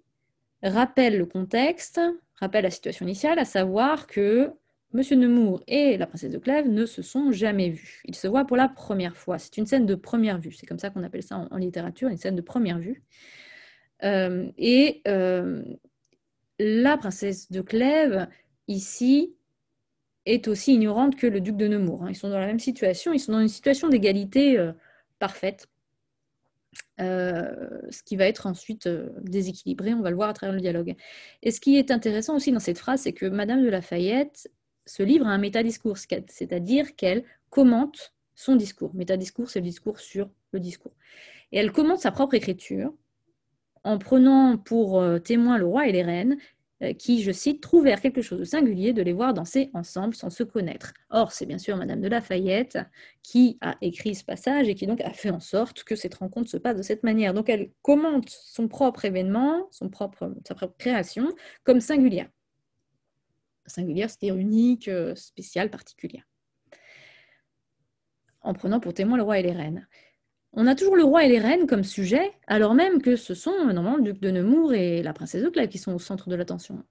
rappelle 0.63 1.19
le 1.19 1.27
contexte, 1.27 2.01
rappelle 2.37 2.65
la 2.65 2.71
situation 2.71 3.05
initiale, 3.05 3.39
à 3.39 3.45
savoir 3.45 4.07
que 4.07 4.53
M. 4.95 5.19
Nemours 5.19 5.63
et 5.67 5.97
la 5.97 6.07
princesse 6.07 6.31
de 6.31 6.39
Clèves 6.39 6.69
ne 6.69 6.87
se 6.87 7.03
sont 7.03 7.33
jamais 7.33 7.71
vus. 7.71 8.01
Ils 8.05 8.15
se 8.15 8.29
voient 8.29 8.45
pour 8.45 8.57
la 8.57 8.69
première 8.69 9.17
fois. 9.17 9.39
C'est 9.39 9.57
une 9.57 9.67
scène 9.67 9.87
de 9.87 9.95
première 9.95 10.39
vue. 10.39 10.53
C'est 10.53 10.67
comme 10.67 10.79
ça 10.79 10.91
qu'on 10.91 11.03
appelle 11.03 11.23
ça 11.23 11.49
en, 11.51 11.57
littérature, 11.57 12.09
une 12.09 12.17
scène 12.17 12.37
de 12.37 12.43
première 12.43 12.79
vue. 12.79 13.03
Euh, 14.05 14.51
et 14.57 15.03
euh, 15.09 15.63
la 16.59 16.97
princesse 16.97 17.51
de 17.51 17.61
Clèves, 17.61 18.29
ici, 18.69 19.35
est 20.25 20.49
aussi 20.49 20.75
ignorante 20.75 21.17
que 21.17 21.27
le 21.27 21.41
duc 21.41 21.57
de 21.57 21.67
Nemours. 21.67 22.05
Hein. 22.05 22.11
Ils 22.11 22.17
sont 22.17 22.31
dans 22.31 22.39
la 22.39 22.47
même 22.47 22.61
situation, 22.61 23.13
ils 23.13 23.21
sont 23.21 23.33
dans 23.33 23.41
une 23.41 23.49
situation 23.49 23.89
d'égalité 23.89 24.59
euh, 24.59 24.73
parfaite. 25.19 25.69
Euh, 27.01 27.81
ce 27.91 28.03
qui 28.03 28.17
va 28.17 28.27
être 28.27 28.47
ensuite 28.47 28.87
euh, 28.87 29.11
déséquilibré, 29.23 29.93
on 29.93 30.01
va 30.01 30.11
le 30.11 30.17
voir 30.17 30.31
à 30.31 30.33
travers 30.33 30.55
le 30.55 30.61
dialogue. 30.61 30.95
Et 31.43 31.51
ce 31.51 31.61
qui 31.61 31.77
est 31.77 31.91
intéressant 31.91 32.37
aussi 32.37 32.53
dans 32.53 32.61
cette 32.61 32.79
phrase, 32.79 33.03
c'est 33.03 33.13
que 33.13 33.27
Madame 33.27 33.63
de 33.63 33.69
Lafayette 33.69 34.51
se 34.87 35.03
livre 35.03 35.27
à 35.27 35.31
un 35.31 35.39
métadiscours, 35.39 35.99
c'est-à-dire 35.99 36.97
qu'elle 36.97 37.25
commente 37.51 38.15
son 38.35 38.57
discours. 38.57 38.95
Métadiscours, 38.95 39.51
c'est 39.51 39.61
le 39.61 39.67
discours 39.67 40.01
sur 40.01 40.31
le 40.53 40.61
discours. 40.61 40.93
Et 41.53 41.59
elle 41.59 41.73
commente 41.73 42.01
sa 42.01 42.13
propre 42.13 42.35
écriture 42.35 42.93
en 43.85 43.99
prenant 43.99 44.57
pour 44.57 45.01
euh, 45.01 45.19
témoin 45.19 45.59
le 45.59 45.67
roi 45.67 45.87
et 45.87 45.93
les 45.93 46.03
reines 46.03 46.37
qui, 46.99 47.23
je 47.23 47.33
cite, 47.33 47.63
trouvèrent 47.63 48.01
quelque 48.01 48.23
chose 48.23 48.39
de 48.39 48.45
singulier 48.45 48.93
de 48.93 49.03
les 49.03 49.13
voir 49.13 49.33
danser 49.33 49.71
ensemble 49.73 50.15
sans 50.15 50.31
se 50.31 50.43
connaître. 50.43 50.93
Or, 51.11 51.33
c'est 51.33 51.47
bien 51.47 51.59
sûr 51.59 51.77
Madame 51.77 52.01
de 52.01 52.09
Lafayette 52.09 52.79
qui 53.23 53.57
a 53.61 53.77
écrit 53.81 54.15
ce 54.15 54.25
passage 54.25 54.69
et 54.69 54.75
qui 54.75 54.87
donc 54.87 55.01
a 55.01 55.13
fait 55.13 55.31
en 55.31 55.41
sorte 55.41 55.85
que 55.85 55.97
cette 55.97 56.15
rencontre 56.15 56.51
se 56.51 56.59
passe 56.59 56.77
de 56.77 56.83
cette 56.83 57.03
manière. 57.03 57.33
Donc, 57.33 57.49
elle 57.49 57.71
commente 57.83 58.29
son 58.29 58.69
propre 58.69 59.05
événement, 59.05 59.69
sa 59.71 59.89
propre 59.89 60.35
création, 60.79 61.35
comme 61.65 61.81
singulière. 61.81 62.29
Singulière, 63.67 64.11
c'est-à-dire 64.11 64.37
unique, 64.37 64.89
euh, 64.89 65.15
spéciale, 65.15 65.71
particulière. 65.71 66.25
En 68.43 68.53
prenant 68.53 68.79
pour 68.79 68.95
témoin 68.95 69.17
le 69.17 69.25
roi 69.25 69.41
et 69.41 69.43
les 69.43 69.53
reines 69.53 69.89
on 70.57 70.67
a 70.67 70.75
toujours 70.75 70.97
le 70.97 71.05
roi 71.05 71.25
et 71.25 71.29
les 71.29 71.39
reines 71.39 71.67
comme 71.67 71.85
sujet, 71.85 72.33
alors 72.47 72.75
même 72.75 73.03
que 73.03 73.15
ce 73.15 73.35
sont 73.35 73.67
normalement 73.67 73.97
le 73.97 74.03
duc 74.03 74.21
de 74.21 74.31
Nemours 74.31 74.73
et 74.73 75.03
la 75.03 75.13
princesse 75.13 75.43
de 75.43 75.49
Clèves 75.51 75.69
qui 75.69 75.79
sont 75.79 75.93
au 75.93 75.99
centre 75.99 76.31
de 76.31 76.35
l'attention. 76.35 76.83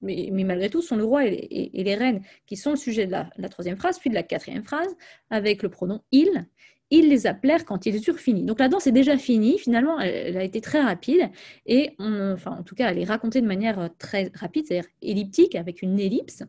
Mais, 0.00 0.30
malgré 0.32 0.70
tout, 0.70 0.80
ce 0.80 0.88
sont 0.88 0.96
le 0.96 1.04
roi 1.04 1.26
et, 1.26 1.70
les 1.72 1.94
reines 1.94 2.22
qui 2.46 2.56
sont 2.56 2.70
le 2.70 2.76
sujet 2.76 3.06
de 3.06 3.12
la, 3.12 3.48
troisième 3.48 3.76
phrase, 3.76 3.98
puis 3.98 4.10
de 4.10 4.14
la 4.14 4.22
quatrième 4.22 4.64
phrase, 4.64 4.96
avec 5.28 5.62
le 5.62 5.68
pronom 5.68 6.00
il. 6.12 6.46
Ils 6.92 7.08
les 7.08 7.26
appelèrent 7.26 7.64
quand 7.64 7.86
ils 7.86 7.96
eurent 8.08 8.18
fini. 8.18 8.44
Donc 8.44 8.58
la 8.58 8.68
danse 8.68 8.86
est 8.86 8.92
déjà 8.92 9.16
finie, 9.16 9.58
finalement, 9.58 10.00
elle, 10.00 10.36
a 10.36 10.42
été 10.42 10.60
très 10.60 10.80
rapide, 10.80 11.30
et 11.66 11.94
enfin, 11.98 12.52
en 12.58 12.62
tout 12.62 12.74
cas, 12.74 12.90
elle 12.90 12.98
est 12.98 13.04
racontée 13.04 13.40
de 13.40 13.46
manière 13.46 13.90
très 13.98 14.30
rapide, 14.34 14.66
c'est-à-dire 14.66 14.90
elliptique, 15.02 15.54
avec 15.54 15.82
une 15.82 16.00
ellipse. 16.00 16.42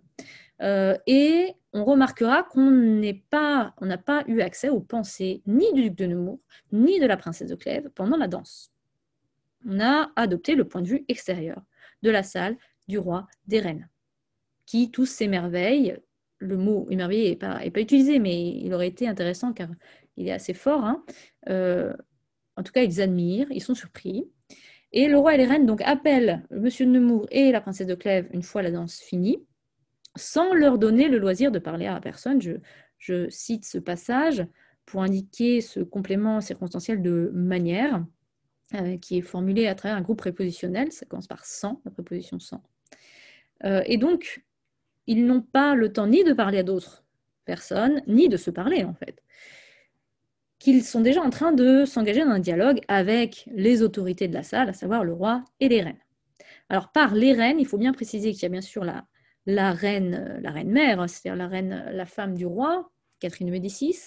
Euh, 0.62 0.96
et 1.08 1.54
on 1.74 1.86
remarquera 1.86 2.44
qu'on 2.44 2.70
n'a 2.70 3.98
pas, 3.98 4.24
eu 4.28 4.42
accès 4.42 4.70
aux 4.70 4.82
pensées 4.82 5.42
ni 5.48 5.72
du 5.74 5.84
duc 5.84 5.96
de 5.96 6.06
Nemours, 6.06 6.40
ni 6.72 7.00
de 7.00 7.06
la 7.06 7.18
princesse 7.18 7.50
de 7.50 7.56
Clèves 7.56 7.90
pendant 7.96 8.18
la 8.18 8.28
danse. 8.28 8.72
On 9.66 9.80
a 9.80 10.12
adopté 10.16 10.56
le 10.56 10.68
point 10.68 10.82
de 10.82 10.88
vue 10.88 11.06
extérieur 11.08 11.62
de 12.02 12.10
la 12.10 12.24
salle, 12.24 12.58
du 12.88 12.98
roi, 12.98 13.28
des 13.48 13.60
reines, 13.60 13.90
qui 14.66 14.92
tous 14.92 15.06
s'émerveillent. 15.06 15.98
Le 16.40 16.58
mot 16.58 16.88
émerveillé 16.90 17.30
n'est 17.30 17.36
pas, 17.72 17.82
utilisé, 17.82 18.20
mais 18.20 18.50
il 18.58 18.74
aurait 18.74 18.88
été 18.88 19.08
intéressant 19.08 19.54
car 19.54 19.70
il 20.18 20.28
est 20.28 20.32
assez 20.32 20.54
fort. 20.54 20.84
Hein. 20.84 21.04
Euh, 21.50 21.94
en 22.58 22.64
tout 22.64 22.72
cas, 22.72 22.84
ils 22.84 23.02
admirent, 23.02 23.48
ils 23.52 23.62
sont 23.62 23.76
surpris. 23.76 24.28
Et 24.92 25.08
le 25.08 25.18
roi 25.18 25.36
et 25.36 25.38
les 25.38 25.46
reines 25.46 25.66
donc 25.66 25.82
appellent 25.84 26.44
M. 26.52 26.64
de 26.64 26.86
Nemours 26.86 27.28
et 27.32 27.52
la 27.52 27.62
princesse 27.62 27.88
de 27.88 27.96
Clèves 27.96 28.28
une 28.34 28.44
fois 28.44 28.62
la 28.62 28.72
danse 28.72 29.00
finie 29.00 29.46
sans 30.16 30.54
leur 30.54 30.78
donner 30.78 31.08
le 31.08 31.18
loisir 31.18 31.52
de 31.52 31.60
parler 31.60 31.88
à 31.88 32.00
personne. 32.00 32.42
Je, 32.42 33.30
cite 33.30 33.66
ce 33.66 33.78
passage 33.78 34.46
pour 34.86 35.02
indiquer 35.02 35.62
ce 35.62 35.80
complément 35.80 36.42
circonstanciel 36.42 37.02
de 37.02 37.32
manière 37.34 38.06
euh, 38.76 38.98
qui 38.98 39.18
est 39.18 39.22
formulé 39.22 39.68
à 39.68 39.76
travers 39.76 39.98
un 39.98 40.02
groupe 40.02 40.20
prépositionnel. 40.20 40.92
Ça 40.92 41.06
commence 41.06 41.28
par 41.28 41.46
sans, 41.46 41.82
la 41.86 41.92
préposition 41.92 42.40
sans. 42.40 42.64
Euh, 43.64 43.82
et 43.86 43.98
donc, 43.98 44.44
ils 45.08 45.26
n'ont 45.26 45.42
pas 45.42 45.76
le 45.76 45.92
temps 45.92 46.08
ni 46.08 46.24
de 46.24 46.34
parler 46.34 46.60
à 46.60 46.64
d'autres 46.64 47.04
personnes, 47.46 48.02
ni 48.08 48.30
de 48.30 48.38
se 48.38 48.52
parler 48.52 48.84
en 48.84 48.94
fait. 48.94 49.24
Qu'ils 50.60 50.84
sont 50.84 51.02
déjà 51.02 51.22
en 51.22 51.32
train 51.32 51.54
de 51.54 51.86
s'engager 51.86 52.24
dans 52.24 52.32
un 52.32 52.40
dialogue 52.40 52.82
avec 52.88 53.50
les 53.52 53.82
autorités 53.82 54.28
de 54.28 54.34
la 54.34 54.44
salle, 54.44 54.70
à 54.70 54.74
savoir 54.74 55.04
le 55.04 55.14
roi 55.14 55.44
et 55.60 55.70
les 55.70 55.82
reines. 55.82 55.98
Alors, 56.70 56.92
par 56.92 57.16
les 57.16 57.34
reines, 57.34 57.60
il 57.60 57.66
faut 57.66 57.80
bien 57.80 57.94
préciser 57.94 58.32
qu'il 58.32 58.44
y 58.44 58.46
a 58.46 58.50
bien 58.50 58.62
sûr 58.62 58.84
la 58.84 59.06
la 59.46 59.72
reine, 59.72 60.40
la 60.42 60.52
reine 60.52 60.72
mère, 60.72 61.10
c'est-à-dire 61.10 61.36
la 61.36 61.48
reine, 61.48 61.86
la 61.92 62.06
femme 62.06 62.36
du 62.36 62.46
roi, 62.46 62.92
Catherine 63.20 63.48
de 63.48 63.52
Médicis, 63.52 63.98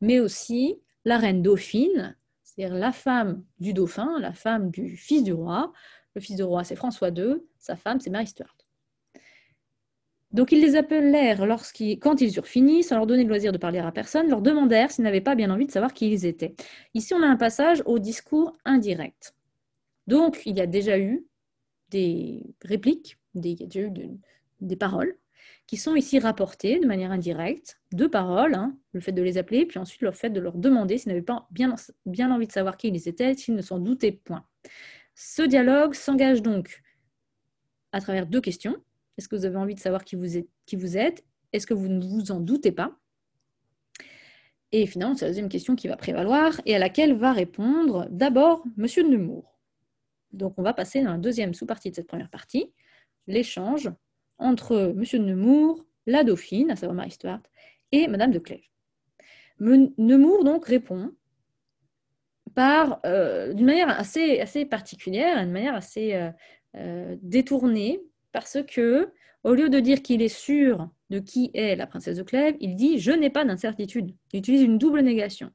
mais 0.00 0.20
aussi 0.20 0.80
la 1.04 1.18
reine 1.18 1.42
dauphine, 1.42 2.16
c'est-à-dire 2.42 2.76
la 2.76 2.92
femme 2.92 3.44
du 3.58 3.72
dauphin, 3.72 4.18
la 4.20 4.32
femme 4.32 4.70
du 4.70 4.96
fils 4.96 5.22
du 5.22 5.32
roi. 5.32 5.72
Le 6.14 6.20
fils 6.22 6.36
du 6.36 6.42
roi, 6.42 6.64
c'est 6.64 6.76
François 6.76 7.10
II, 7.10 7.36
sa 7.58 7.76
femme, 7.76 8.00
c'est 8.00 8.08
Mary 8.08 8.26
Stuart. 8.26 8.56
Donc 10.32 10.50
ils 10.50 10.60
les 10.60 10.76
appelèrent 10.76 11.46
lorsqu'ils, 11.46 11.98
quand 11.98 12.20
ils 12.20 12.36
eurent 12.36 12.46
fini, 12.46 12.82
sans 12.82 12.96
leur 12.96 13.06
donner 13.06 13.22
le 13.22 13.28
loisir 13.28 13.52
de 13.52 13.58
parler 13.58 13.78
à 13.78 13.92
personne, 13.92 14.28
leur 14.28 14.42
demandèrent 14.42 14.90
s'ils 14.90 15.04
n'avaient 15.04 15.20
pas 15.20 15.34
bien 15.34 15.50
envie 15.50 15.66
de 15.66 15.70
savoir 15.70 15.92
qui 15.92 16.10
ils 16.10 16.26
étaient. 16.26 16.54
Ici, 16.94 17.14
on 17.14 17.22
a 17.22 17.26
un 17.26 17.36
passage 17.36 17.82
au 17.86 17.98
discours 17.98 18.52
indirect. 18.64 19.34
Donc, 20.06 20.42
il 20.46 20.56
y 20.56 20.60
a 20.60 20.66
déjà 20.66 20.98
eu 20.98 21.26
des 21.90 22.42
répliques, 22.62 23.18
des, 23.34 23.50
il 23.50 23.60
y 23.60 23.64
a 23.64 23.66
déjà 23.66 23.86
eu 23.86 23.92
des 24.60 24.76
paroles 24.76 25.16
qui 25.66 25.76
sont 25.76 25.96
ici 25.96 26.18
rapportées 26.18 26.78
de 26.78 26.86
manière 26.86 27.10
indirecte, 27.10 27.80
deux 27.92 28.08
paroles, 28.08 28.54
hein, 28.54 28.76
le 28.92 29.00
fait 29.00 29.12
de 29.12 29.22
les 29.22 29.36
appeler, 29.36 29.66
puis 29.66 29.78
ensuite 29.78 30.00
le 30.00 30.12
fait 30.12 30.30
de 30.30 30.40
leur 30.40 30.56
demander 30.56 30.96
s'ils 30.98 31.08
n'avaient 31.08 31.22
pas 31.22 31.48
bien, 31.50 31.74
envie 32.30 32.46
de 32.46 32.52
savoir 32.52 32.76
qui 32.76 32.88
ils 32.88 33.08
étaient, 33.08 33.34
s'ils 33.34 33.54
ne 33.54 33.62
s'en 33.62 33.78
doutaient 33.78 34.12
point. 34.12 34.46
Ce 35.14 35.42
dialogue 35.42 35.94
s'engage 35.94 36.42
donc 36.42 36.82
à 37.92 38.00
travers 38.00 38.26
deux 38.26 38.40
questions. 38.40 38.76
Est-ce 39.18 39.28
que 39.28 39.34
vous 39.34 39.44
avez 39.44 39.56
envie 39.56 39.74
de 39.74 39.80
savoir 39.80 40.04
qui 40.04 40.14
vous 40.14 40.36
êtes, 40.36 40.48
qui 40.66 40.76
vous 40.76 40.96
êtes? 40.96 41.24
Est-ce 41.52 41.66
que 41.66 41.74
vous 41.74 41.88
ne 41.88 42.04
vous 42.04 42.30
en 42.30 42.40
doutez 42.40 42.72
pas? 42.72 42.96
Et 44.72 44.86
finalement, 44.86 45.14
c'est 45.14 45.24
la 45.24 45.30
deuxième 45.30 45.48
question 45.48 45.74
qui 45.74 45.88
va 45.88 45.96
prévaloir 45.96 46.60
et 46.66 46.76
à 46.76 46.78
laquelle 46.78 47.14
va 47.14 47.32
répondre 47.32 48.06
d'abord 48.10 48.64
Monsieur 48.76 49.02
Nemours. 49.02 49.58
Donc 50.32 50.54
on 50.58 50.62
va 50.62 50.74
passer 50.74 51.02
dans 51.02 51.12
la 51.12 51.18
deuxième 51.18 51.54
sous-partie 51.54 51.90
de 51.90 51.96
cette 51.96 52.08
première 52.08 52.30
partie, 52.30 52.72
l'échange 53.26 53.90
entre 54.38 54.94
M. 54.96 55.02
de 55.02 55.18
Nemours, 55.18 55.84
la 56.06 56.24
dauphine, 56.24 56.70
à 56.70 56.76
savoir 56.76 56.94
Marie 56.94 57.10
Stuart, 57.10 57.42
et 57.92 58.08
Madame 58.08 58.32
de 58.32 58.38
Clèves. 58.38 58.68
Nemours 59.58 60.44
donc 60.44 60.66
répond 60.66 61.12
par 62.54 63.00
euh, 63.04 63.52
d'une 63.52 63.66
manière 63.66 63.88
assez, 63.88 64.40
assez 64.40 64.64
particulière, 64.64 65.40
d'une 65.42 65.52
manière 65.52 65.74
assez 65.74 66.14
euh, 66.14 66.30
euh, 66.76 67.16
détournée, 67.22 68.00
parce 68.32 68.58
que 68.66 69.12
au 69.44 69.54
lieu 69.54 69.68
de 69.68 69.78
dire 69.80 70.02
qu'il 70.02 70.22
est 70.22 70.28
sûr 70.28 70.90
de 71.10 71.20
qui 71.20 71.50
est 71.54 71.76
la 71.76 71.86
princesse 71.86 72.16
de 72.16 72.22
Clèves, 72.22 72.56
il 72.60 72.76
dit 72.76 72.98
je 72.98 73.12
n'ai 73.12 73.30
pas 73.30 73.44
d'incertitude. 73.44 74.14
Il 74.32 74.38
utilise 74.38 74.62
une 74.62 74.78
double 74.78 75.00
négation. 75.00 75.50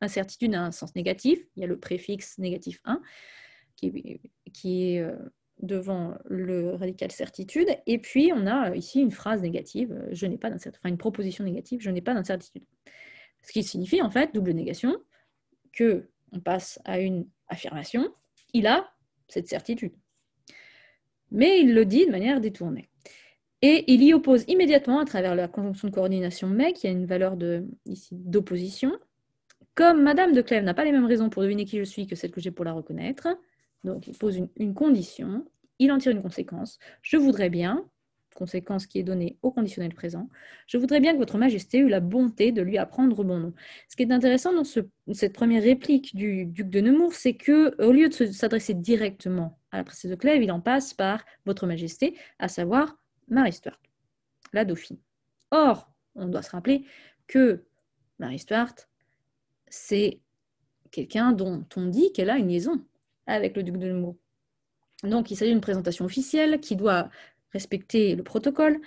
Incertitude 0.00 0.54
a 0.54 0.62
un 0.62 0.70
sens 0.70 0.94
négatif, 0.94 1.40
il 1.56 1.60
y 1.60 1.64
a 1.64 1.66
le 1.66 1.78
préfixe 1.78 2.38
négatif 2.38 2.80
1 2.84 3.02
qui, 3.74 4.20
qui 4.52 4.94
est 4.94 5.04
devant 5.60 6.14
le 6.26 6.74
radical 6.74 7.10
certitude. 7.10 7.68
Et 7.86 7.98
puis, 7.98 8.32
on 8.34 8.46
a 8.46 8.74
ici 8.74 9.00
une 9.00 9.10
phrase 9.10 9.42
négative, 9.42 9.92
euh, 9.92 10.08
je 10.12 10.26
n'ai 10.26 10.38
pas 10.38 10.50
d'incertitude, 10.50 10.80
enfin 10.82 10.90
une 10.90 10.98
proposition 10.98 11.44
négative, 11.44 11.80
je 11.80 11.90
n'ai 11.90 12.00
pas 12.00 12.14
d'incertitude. 12.14 12.64
Ce 13.42 13.52
qui 13.52 13.62
signifie, 13.62 14.02
en 14.02 14.10
fait, 14.10 14.34
double 14.34 14.52
négation, 14.52 14.96
que 15.72 16.08
on 16.32 16.40
passe 16.40 16.78
à 16.84 17.00
une 17.00 17.26
affirmation, 17.48 18.12
il 18.52 18.66
a 18.66 18.88
cette 19.28 19.48
certitude. 19.48 19.92
Mais 21.30 21.60
il 21.60 21.74
le 21.74 21.84
dit 21.84 22.06
de 22.06 22.10
manière 22.10 22.40
détournée. 22.40 22.88
Et 23.60 23.92
il 23.92 24.02
y 24.02 24.14
oppose 24.14 24.44
immédiatement, 24.46 25.00
à 25.00 25.04
travers 25.04 25.34
la 25.34 25.48
conjonction 25.48 25.88
de 25.88 25.92
coordination 25.92 26.48
mais, 26.48 26.72
qui 26.72 26.86
a 26.86 26.90
une 26.90 27.06
valeur 27.06 27.36
d'opposition, 28.12 28.92
comme 29.74 30.02
Madame 30.02 30.32
de 30.32 30.42
Clèves 30.42 30.64
n'a 30.64 30.74
pas 30.74 30.84
les 30.84 30.92
mêmes 30.92 31.06
raisons 31.06 31.28
pour 31.28 31.42
deviner 31.42 31.64
qui 31.64 31.78
je 31.78 31.84
suis 31.84 32.06
que 32.06 32.16
celles 32.16 32.30
que 32.30 32.40
j'ai 32.40 32.50
pour 32.50 32.64
la 32.64 32.72
reconnaître, 32.72 33.28
donc 33.84 34.06
il 34.06 34.16
pose 34.16 34.40
une, 34.56 34.74
condition, 34.74 35.44
il 35.78 35.92
en 35.92 35.98
tire 35.98 36.12
une 36.12 36.22
conséquence. 36.22 36.78
Je 37.02 37.16
voudrais 37.16 37.50
bien, 37.50 37.88
conséquence 38.34 38.86
qui 38.86 38.98
est 38.98 39.02
donnée 39.02 39.36
au 39.42 39.50
conditionnel 39.50 39.92
présent, 39.94 40.28
je 40.66 40.78
voudrais 40.78 41.00
bien 41.00 41.12
que 41.12 41.18
votre 41.18 41.38
majesté 41.38 41.78
eût 41.78 41.88
la 41.88 42.00
bonté 42.00 42.52
de 42.52 42.62
lui 42.62 42.78
apprendre 42.78 43.24
mon 43.24 43.38
nom. 43.38 43.54
Ce 43.88 43.96
qui 43.96 44.04
est 44.04 44.12
intéressant 44.12 44.52
dans 44.52 44.64
cette 44.64 45.32
première 45.32 45.62
réplique 45.62 46.14
du 46.14 46.46
duc 46.46 46.70
de 46.70 46.80
Nemours, 46.80 47.14
c'est 47.14 47.34
que 47.34 47.74
au 47.82 47.92
lieu 47.92 48.08
de 48.08 48.26
s'adresser 48.26 48.74
directement 48.74 49.58
à 49.72 49.78
la 49.78 49.84
princesse 49.84 50.10
de 50.10 50.16
Clèves, 50.16 50.42
il 50.42 50.52
en 50.52 50.60
passe 50.60 50.94
par 50.94 51.24
votre 51.46 51.66
majesté, 51.66 52.16
à 52.38 52.48
savoir 52.48 52.96
Marie 53.28 53.52
Stuart, 53.52 53.80
la 54.52 54.64
dauphine. 54.64 54.98
Or, 55.50 55.90
on 56.14 56.28
doit 56.28 56.42
se 56.42 56.50
rappeler 56.50 56.84
que 57.26 57.64
Marie 58.18 58.38
Stuart, 58.38 58.74
c'est 59.68 60.20
quelqu'un 60.90 61.32
dont 61.32 61.64
on 61.76 61.86
dit 61.86 62.12
qu'elle 62.12 62.30
a 62.30 62.38
une 62.38 62.48
liaison 62.48 62.84
avec 63.28 63.56
le 63.56 63.62
duc 63.62 63.76
de 63.76 63.88
Nemours. 63.88 64.16
Donc, 65.04 65.30
il 65.30 65.36
s'agit 65.36 65.52
d'une 65.52 65.60
présentation 65.60 66.04
officielle 66.04 66.58
qui 66.60 66.74
doit 66.74 67.08
respecter 67.52 68.16
le 68.16 68.22
protocole 68.22 68.80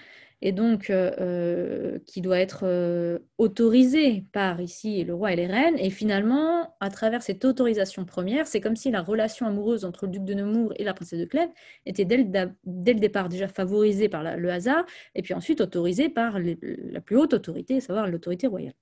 et 0.43 0.51
donc 0.51 0.89
euh, 0.89 1.12
euh, 1.19 2.00
qui 2.07 2.21
doit 2.21 2.39
être 2.39 2.62
euh, 2.63 3.19
autorisée 3.38 4.25
par 4.31 4.60
ici 4.60 5.03
le 5.03 5.13
roi 5.13 5.33
et 5.33 5.36
les 5.36 5.45
reines. 5.45 5.77
Et 5.77 5.91
finalement, 5.91 6.75
à 6.79 6.89
travers 6.89 7.21
cette 7.21 7.45
autorisation 7.45 8.05
première, 8.05 8.48
c'est 8.48 8.60
comme 8.60 8.75
si 8.75 8.89
la 8.89 9.01
relation 9.01 9.45
amoureuse 9.45 9.86
entre 9.86 10.05
le 10.05 10.13
duc 10.13 10.24
de 10.24 10.33
Nemours 10.33 10.74
et 10.77 10.83
la 10.83 10.93
princesse 10.93 11.19
de 11.19 11.25
Clèves 11.25 11.51
était 11.86 12.05
dès 12.05 12.17
le, 12.17 12.25
dès 12.65 12.93
le 12.93 13.00
départ 13.00 13.29
déjà 13.29 13.48
favorisée 13.48 14.10
par 14.10 14.24
le 14.36 14.51
hasard, 14.51 14.86
et 15.13 15.21
puis 15.21 15.33
ensuite 15.33 15.62
autorisée 15.62 16.10
par 16.10 16.39
la 16.39 17.01
plus 17.01 17.17
haute 17.17 17.33
autorité, 17.33 17.77
à 17.77 17.81
savoir 17.81 18.07
l'autorité 18.07 18.48
royale. 18.48 18.74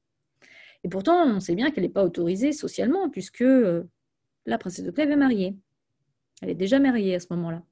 Et 0.85 0.89
pourtant, 0.89 1.25
on 1.27 1.41
sait 1.41 1.55
bien 1.55 1.71
qu'elle 1.71 1.83
n'est 1.83 1.89
pas 1.89 2.05
autorisée 2.05 2.53
socialement, 2.53 3.09
puisque 3.09 3.43
la 4.45 4.57
princesse 4.57 4.85
de 4.85 4.91
Clèves 4.91 5.11
est 5.11 5.15
mariée. 5.15 5.55
Elle 6.41 6.49
est 6.49 6.55
déjà 6.55 6.79
mariée 6.79 7.15
à 7.15 7.19
ce 7.19 7.27
moment-là. 7.31 7.63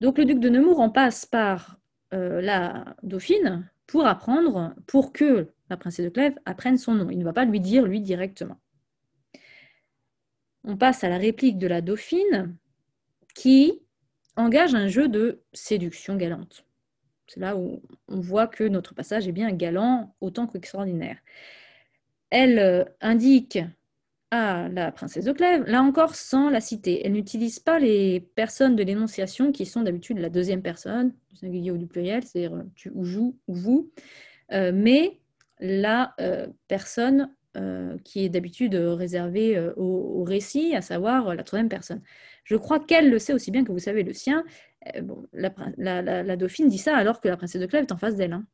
Donc 0.00 0.18
le 0.18 0.24
duc 0.24 0.40
de 0.40 0.48
Nemours 0.48 0.80
en 0.80 0.90
passe 0.90 1.26
par 1.26 1.78
euh, 2.12 2.40
la 2.40 2.96
dauphine 3.02 3.70
pour 3.86 4.06
apprendre, 4.06 4.74
pour 4.86 5.12
que 5.12 5.50
la 5.70 5.76
princesse 5.76 6.04
de 6.04 6.10
Clèves 6.10 6.38
apprenne 6.44 6.78
son 6.78 6.94
nom. 6.94 7.10
Il 7.10 7.18
ne 7.18 7.24
va 7.24 7.32
pas 7.32 7.44
lui 7.44 7.60
dire 7.60 7.84
lui 7.86 8.00
directement. 8.00 8.60
On 10.64 10.76
passe 10.76 11.04
à 11.04 11.08
la 11.08 11.18
réplique 11.18 11.58
de 11.58 11.66
la 11.66 11.80
dauphine 11.80 12.56
qui 13.34 13.80
engage 14.36 14.74
un 14.74 14.88
jeu 14.88 15.08
de 15.08 15.42
séduction 15.52 16.16
galante. 16.16 16.66
C'est 17.26 17.40
là 17.40 17.56
où 17.56 17.82
on 18.08 18.20
voit 18.20 18.46
que 18.46 18.64
notre 18.64 18.94
passage 18.94 19.26
est 19.26 19.32
bien 19.32 19.50
galant 19.52 20.14
autant 20.20 20.46
qu'extraordinaire. 20.46 21.18
Elle 22.30 22.58
euh, 22.58 22.84
la 24.34 24.92
princesse 24.92 25.24
de 25.24 25.32
Clèves, 25.32 25.64
là 25.66 25.82
encore 25.82 26.14
sans 26.14 26.50
la 26.50 26.60
citer. 26.60 27.04
Elle 27.04 27.12
n'utilise 27.12 27.58
pas 27.58 27.78
les 27.78 28.20
personnes 28.20 28.76
de 28.76 28.82
l'énonciation 28.82 29.52
qui 29.52 29.66
sont 29.66 29.82
d'habitude 29.82 30.18
la 30.18 30.30
deuxième 30.30 30.62
personne, 30.62 31.12
du 31.30 31.36
singulier 31.36 31.70
ou 31.70 31.76
du 31.76 31.86
pluriel, 31.86 32.22
c'est-à-dire 32.24 32.54
euh, 32.54 32.62
tu 32.74 32.90
ou 32.94 33.04
jou 33.04 33.36
ou 33.48 33.54
vous, 33.54 33.90
euh, 34.52 34.72
mais 34.74 35.20
la 35.60 36.14
euh, 36.20 36.46
personne 36.68 37.30
qui 38.02 38.24
est 38.24 38.28
d'habitude 38.28 38.74
réservée 38.74 39.56
au, 39.76 40.24
récit, 40.24 40.74
à 40.74 40.80
savoir 40.80 41.36
la 41.36 41.44
troisième 41.44 41.68
personne. 41.68 42.02
Je 42.42 42.56
crois 42.56 42.80
qu'elle 42.80 43.10
le 43.10 43.20
sait 43.20 43.32
aussi 43.32 43.52
bien 43.52 43.62
que 43.62 43.70
vous 43.70 43.78
savez 43.78 44.02
le 44.02 44.12
sien. 44.12 44.42
Bon, 45.04 45.24
la, 45.32 46.36
dauphine 46.36 46.66
dit 46.66 46.78
ça 46.78 46.96
alors 46.96 47.20
que 47.20 47.28
la 47.28 47.36
princesse 47.36 47.60
de 47.60 47.66
Clèves 47.66 47.84
est 47.84 47.92
en 47.92 47.96
face 47.96 48.16
d'elle. 48.16 48.32
Hein. 48.32 48.44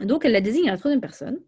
Donc 0.00 0.24
elle 0.24 0.32
la 0.32 0.40
désigne 0.40 0.70
à 0.70 0.72
la 0.72 0.78
troisième 0.78 1.02
personne 1.02 1.40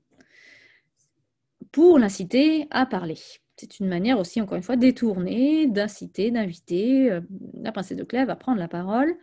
pour 1.73 1.99
l'inciter 1.99 2.69
à 2.71 2.87
parler. 2.87 3.19
C'est 3.57 3.81
une 3.81 3.89
manière 3.89 4.19
aussi, 4.19 4.41
encore 4.41 4.57
une 4.57 4.63
fois, 4.63 4.77
détournée 4.77 5.67
d'inciter, 5.67 6.31
d'inviter 6.31 7.11
euh, 7.11 7.21
la 7.55 7.73
princesse 7.73 7.97
de 7.97 8.05
Clèves 8.05 8.31
à 8.31 8.37
prendre 8.37 8.59
la 8.59 8.69
parole. 8.69 9.15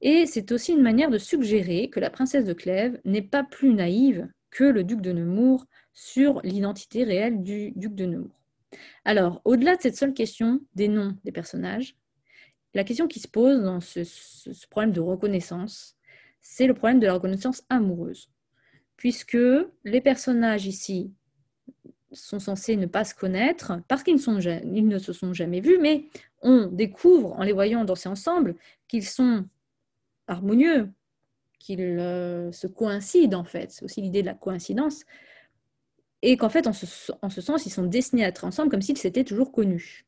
Et 0.00 0.26
c'est 0.26 0.52
aussi 0.52 0.72
une 0.72 0.82
manière 0.82 1.10
de 1.10 1.18
suggérer 1.18 1.88
que 1.90 2.00
la 2.00 2.10
princesse 2.10 2.44
de 2.44 2.52
Clèves 2.52 3.00
n'est 3.04 3.22
pas 3.22 3.44
plus 3.44 3.72
naïve 3.74 4.28
que 4.50 4.64
le 4.64 4.84
duc 4.84 5.00
de 5.00 5.12
Nemours 5.12 5.66
sur 5.92 6.40
l'identité 6.42 7.04
réelle 7.04 7.42
du 7.42 7.72
duc 7.76 7.94
de 7.94 8.06
Nemours. 8.06 8.40
Alors, 9.04 9.40
au-delà 9.44 9.76
de 9.76 9.82
cette 9.82 9.96
seule 9.96 10.14
question 10.14 10.60
des 10.74 10.88
noms 10.88 11.16
des 11.24 11.32
personnages, 11.32 11.94
la 12.74 12.84
question 12.84 13.06
qui 13.06 13.20
se 13.20 13.28
pose 13.28 13.62
dans 13.62 13.80
ce, 13.80 14.04
ce 14.04 14.66
problème 14.68 14.92
de 14.92 15.00
reconnaissance, 15.00 15.96
c'est 16.40 16.66
le 16.66 16.74
problème 16.74 17.00
de 17.00 17.06
la 17.06 17.14
reconnaissance 17.14 17.62
amoureuse. 17.68 18.30
Puisque 18.96 19.38
les 19.84 20.00
personnages 20.00 20.66
ici 20.66 21.12
sont 22.12 22.38
censés 22.38 22.76
ne 22.76 22.86
pas 22.86 23.04
se 23.04 23.14
connaître 23.14 23.80
parce 23.88 24.02
qu'ils 24.02 24.16
ne 24.16 24.98
se 24.98 25.12
sont 25.12 25.32
jamais 25.32 25.60
vus, 25.60 25.78
mais 25.80 26.06
on 26.40 26.66
découvre 26.66 27.32
en 27.32 27.42
les 27.42 27.52
voyant 27.52 27.84
danser 27.84 28.08
ensemble 28.08 28.56
qu'ils 28.88 29.06
sont 29.06 29.46
harmonieux, 30.26 30.90
qu'ils 31.58 31.80
euh, 31.80 32.52
se 32.52 32.66
coïncident 32.66 33.40
en 33.40 33.44
fait. 33.44 33.70
C'est 33.70 33.84
aussi 33.84 34.00
l'idée 34.00 34.22
de 34.22 34.26
la 34.26 34.34
coïncidence. 34.34 35.04
Et 36.22 36.36
qu'en 36.36 36.48
fait, 36.48 36.68
en 36.68 36.72
ce, 36.72 37.12
en 37.20 37.30
ce, 37.30 37.40
sens, 37.40 37.66
ils 37.66 37.70
sont 37.70 37.84
destinés 37.84 38.24
à 38.24 38.28
être 38.28 38.44
ensemble 38.44 38.70
comme 38.70 38.82
s'ils 38.82 38.98
s'étaient 38.98 39.24
toujours 39.24 39.50
connus. 39.50 40.06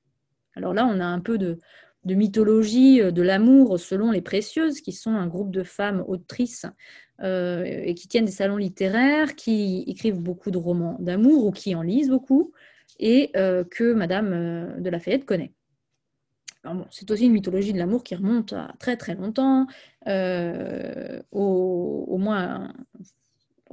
Alors 0.55 0.73
là, 0.73 0.87
on 0.87 1.01
a 1.01 1.05
un 1.05 1.19
peu 1.19 1.38
de, 1.38 1.59
de 2.05 2.14
mythologie 2.14 3.01
euh, 3.01 3.11
de 3.11 3.23
l'amour 3.23 3.79
selon 3.79 4.11
les 4.11 4.21
Précieuses, 4.21 4.81
qui 4.81 4.93
sont 4.93 5.12
un 5.12 5.27
groupe 5.27 5.51
de 5.51 5.62
femmes 5.62 6.05
autrices 6.07 6.67
euh, 7.21 7.64
et 7.64 7.95
qui 7.95 8.09
tiennent 8.09 8.25
des 8.25 8.33
salons 8.33 8.57
littéraires, 8.57 9.35
qui 9.35 9.85
écrivent 9.87 10.21
beaucoup 10.21 10.51
de 10.51 10.59
romans 10.59 10.97
d'amour 11.01 11.47
ou 11.47 11.51
qui 11.53 11.75
en 11.75 11.83
lisent 11.83 12.11
beaucoup, 12.11 12.53
et 12.99 13.31
euh, 13.37 13.64
que 13.64 13.93
Madame 13.93 14.81
de 14.81 14.90
Lafayette 14.90 15.25
connaît. 15.25 15.53
C'est 16.90 17.11
aussi 17.11 17.27
une 17.27 17.33
mythologie 17.33 17.75
de 17.75 17.79
l'amour 17.79 18.03
qui 18.03 18.14
remonte 18.14 18.55
à 18.55 18.73
très 18.79 18.97
très 18.97 19.14
longtemps, 19.14 19.67
au, 21.31 22.17
moins 22.19 22.73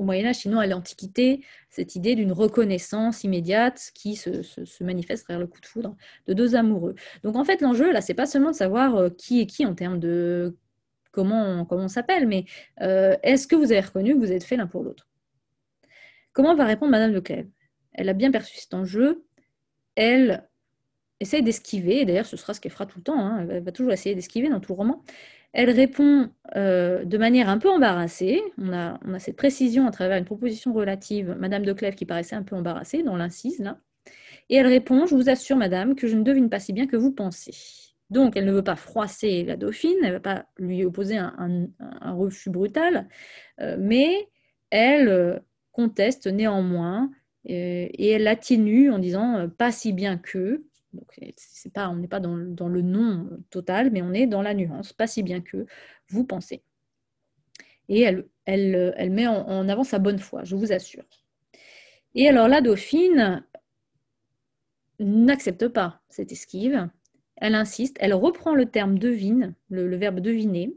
au 0.02 0.04
Moyen 0.04 0.26
Âge, 0.26 0.38
sinon 0.38 0.60
à 0.60 0.66
l'Antiquité, 0.66 1.46
cette 1.70 1.96
idée 1.96 2.16
d'une 2.16 2.32
reconnaissance 2.32 3.24
immédiate 3.24 3.92
qui 3.94 4.16
se, 4.16 4.84
manifeste 4.84 5.28
derrière 5.28 5.40
le 5.40 5.48
coup 5.48 5.62
de 5.62 5.66
foudre 5.68 5.96
de 6.26 6.34
deux 6.34 6.56
amoureux. 6.56 6.96
Donc 7.24 7.36
en 7.36 7.44
fait, 7.44 7.62
l'enjeu, 7.62 7.92
là, 7.92 8.02
c'est 8.02 8.16
pas 8.16 8.26
seulement 8.26 8.50
de 8.50 8.56
savoir 8.56 8.96
euh, 8.96 9.10
qui 9.10 9.42
est 9.42 9.46
qui 9.46 9.64
en 9.64 9.76
termes 9.76 10.00
de 10.00 10.58
comment, 11.12 11.66
comment 11.66 11.84
on 11.84 11.88
s'appelle, 11.88 12.28
mais 12.28 12.46
euh, 12.82 13.16
est-ce 13.22 13.48
que 13.48 13.56
vous 13.56 13.72
avez 13.72 13.82
reconnu 13.82 14.16
que 14.16 14.20
vous 14.20 14.32
êtes 14.32 14.44
fait 14.44 14.58
l'un 14.58 14.66
pour 14.66 14.84
l'autre? 14.84 15.08
Comment 16.34 16.56
va 16.56 16.66
répondre 16.66 16.92
Madame 16.92 17.14
de 17.14 17.20
Clèves? 17.20 17.50
Elle 17.94 18.10
a 18.10 18.14
bien 18.14 18.32
perçu 18.32 18.58
cet 18.58 18.74
enjeu. 18.74 19.24
Elle 19.96 20.48
essaye 21.20 21.44
d'esquiver, 21.44 22.02
et 22.02 22.06
d'ailleurs 22.06 22.26
ce 22.26 22.38
sera 22.38 22.56
ce 22.56 22.62
qu'elle 22.62 22.72
fera 22.72 22.88
tout 22.88 22.98
le 22.98 23.04
temps, 23.04 23.20
hein. 23.20 23.46
elle 23.48 23.64
va 23.64 23.72
toujours 23.72 23.92
essayer 23.92 24.16
d'esquiver 24.16 24.50
dans 24.50 24.60
tout 24.60 24.72
le 24.72 24.78
roman. 24.78 25.04
Elle 25.54 25.70
répond 25.70 26.30
euh, 26.56 27.04
de 27.04 27.18
manière 27.18 27.50
un 27.50 27.58
peu 27.58 27.70
embarrassée. 27.70 28.42
On 28.58 28.72
a, 28.72 28.98
cette 29.20 29.36
précision 29.36 29.86
à 29.86 29.92
travers 29.92 30.18
une 30.18 30.26
proposition 30.26 30.74
relative, 30.74 31.36
Madame 31.38 31.66
de 31.66 31.74
Clèves 31.74 31.96
qui 31.96 32.06
paraissait 32.06 32.36
un 32.36 32.44
peu 32.44 32.56
embarrassée 32.56 33.04
dans 33.04 33.18
l'incise 33.18 33.60
là. 33.60 33.78
Et 34.50 34.56
elle 34.56 34.68
répond 34.68 35.06
Je 35.06 35.16
vous 35.16 35.30
assure, 35.30 35.58
Madame, 35.58 35.96
que 35.96 36.08
je 36.08 36.16
ne 36.16 36.24
devine 36.24 36.50
pas 36.50 36.60
si 36.60 36.74
bien 36.74 36.88
que 36.88 36.96
vous 36.96 37.12
pensez. 37.12 37.54
Donc, 38.10 38.36
elle 38.36 38.46
ne 38.46 38.52
veut 38.52 38.64
pas 38.64 38.76
froisser 38.76 39.44
la 39.44 39.56
dauphine, 39.56 39.98
elle 40.02 40.10
ne 40.10 40.14
va 40.14 40.20
pas 40.20 40.46
lui 40.58 40.84
opposer 40.84 41.18
un, 41.18 41.70
refus 42.02 42.50
brutal, 42.50 43.08
euh, 43.62 43.78
mais 43.80 44.28
elle 44.70 45.08
euh, 45.08 45.40
conteste 45.72 46.28
néanmoins 46.28 47.10
et 47.46 48.12
elle 48.12 48.28
atténue 48.28 48.92
en 48.92 49.00
disant 49.00 49.50
pas 49.58 49.72
si 49.72 49.94
bien 49.94 50.18
que, 50.18 50.64
donc, 50.94 51.20
c'est 51.38 51.72
pas, 51.72 51.90
on 51.90 51.96
n'est 51.96 52.08
pas 52.08 52.20
dans, 52.20 52.36
le 52.36 52.82
non 52.82 53.30
total, 53.50 53.92
mais 53.92 54.02
on 54.02 54.14
est 54.14 54.28
dans 54.28 54.42
la 54.42 54.54
nuance, 54.54 54.94
pas 54.94 55.08
si 55.08 55.24
bien 55.24 55.42
que 55.42 55.66
vous 56.10 56.26
pensez. 56.26 56.64
Et 57.88 58.02
elle, 58.02 59.12
met 59.12 59.28
en, 59.28 59.70
avant 59.70 59.84
sa 59.84 60.00
bonne 60.00 60.20
foi, 60.20 60.44
je 60.44 60.56
vous 60.56 60.72
assure. 60.72 61.06
Et 62.16 62.28
alors 62.28 62.48
la 62.48 62.62
dauphine 62.62 63.46
n'accepte 65.00 65.68
pas 65.70 66.02
cette 66.10 66.32
esquive. 66.32 66.90
Elle 67.38 67.56
insiste, 67.56 67.98
elle 68.00 68.14
reprend 68.14 68.54
le 68.54 68.68
terme 68.68 69.00
devine, 69.00 69.56
le, 69.70 69.96
verbe 69.96 70.20
deviner, 70.20 70.76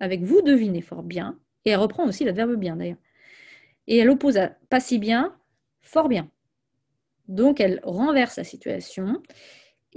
avec 0.00 0.22
vous 0.22 0.42
devinez 0.42 0.80
fort 0.80 1.02
bien, 1.02 1.38
et 1.64 1.70
elle 1.70 1.78
reprend 1.80 2.06
aussi 2.06 2.24
le 2.24 2.32
verbe 2.32 2.54
bien 2.54 2.76
d'ailleurs. 2.76 2.96
Et 3.86 3.98
elle 3.98 4.10
oppose 4.10 4.36
à 4.36 4.56
pas 4.70 4.80
si 4.80 4.98
bien, 4.98 5.36
fort 5.80 6.08
bien. 6.08 6.30
Donc 7.28 7.60
elle 7.60 7.80
renverse 7.82 8.36
la 8.36 8.44
situation 8.44 9.22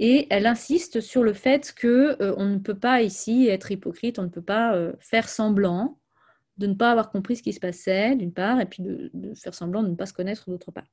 et 0.00 0.26
elle 0.30 0.46
insiste 0.46 1.00
sur 1.00 1.22
le 1.22 1.34
fait 1.34 1.72
que 1.76 2.16
euh, 2.22 2.34
on 2.38 2.46
ne 2.46 2.58
peut 2.58 2.78
pas 2.78 3.02
ici 3.02 3.48
être 3.48 3.70
hypocrite, 3.70 4.18
on 4.18 4.24
ne 4.24 4.28
peut 4.28 4.42
pas 4.42 4.74
euh, 4.74 4.94
faire 4.98 5.28
semblant 5.28 5.98
de 6.56 6.66
ne 6.66 6.74
pas 6.74 6.90
avoir 6.90 7.10
compris 7.10 7.36
ce 7.36 7.42
qui 7.42 7.52
se 7.52 7.60
passait 7.60 8.16
d'une 8.16 8.32
part, 8.32 8.60
et 8.60 8.66
puis 8.66 8.82
de, 8.82 9.10
faire 9.34 9.54
semblant 9.54 9.82
de 9.82 9.88
ne 9.88 9.94
pas 9.94 10.04
se 10.04 10.12
connaître 10.12 10.50
d'autre 10.50 10.70
part. 10.70 10.84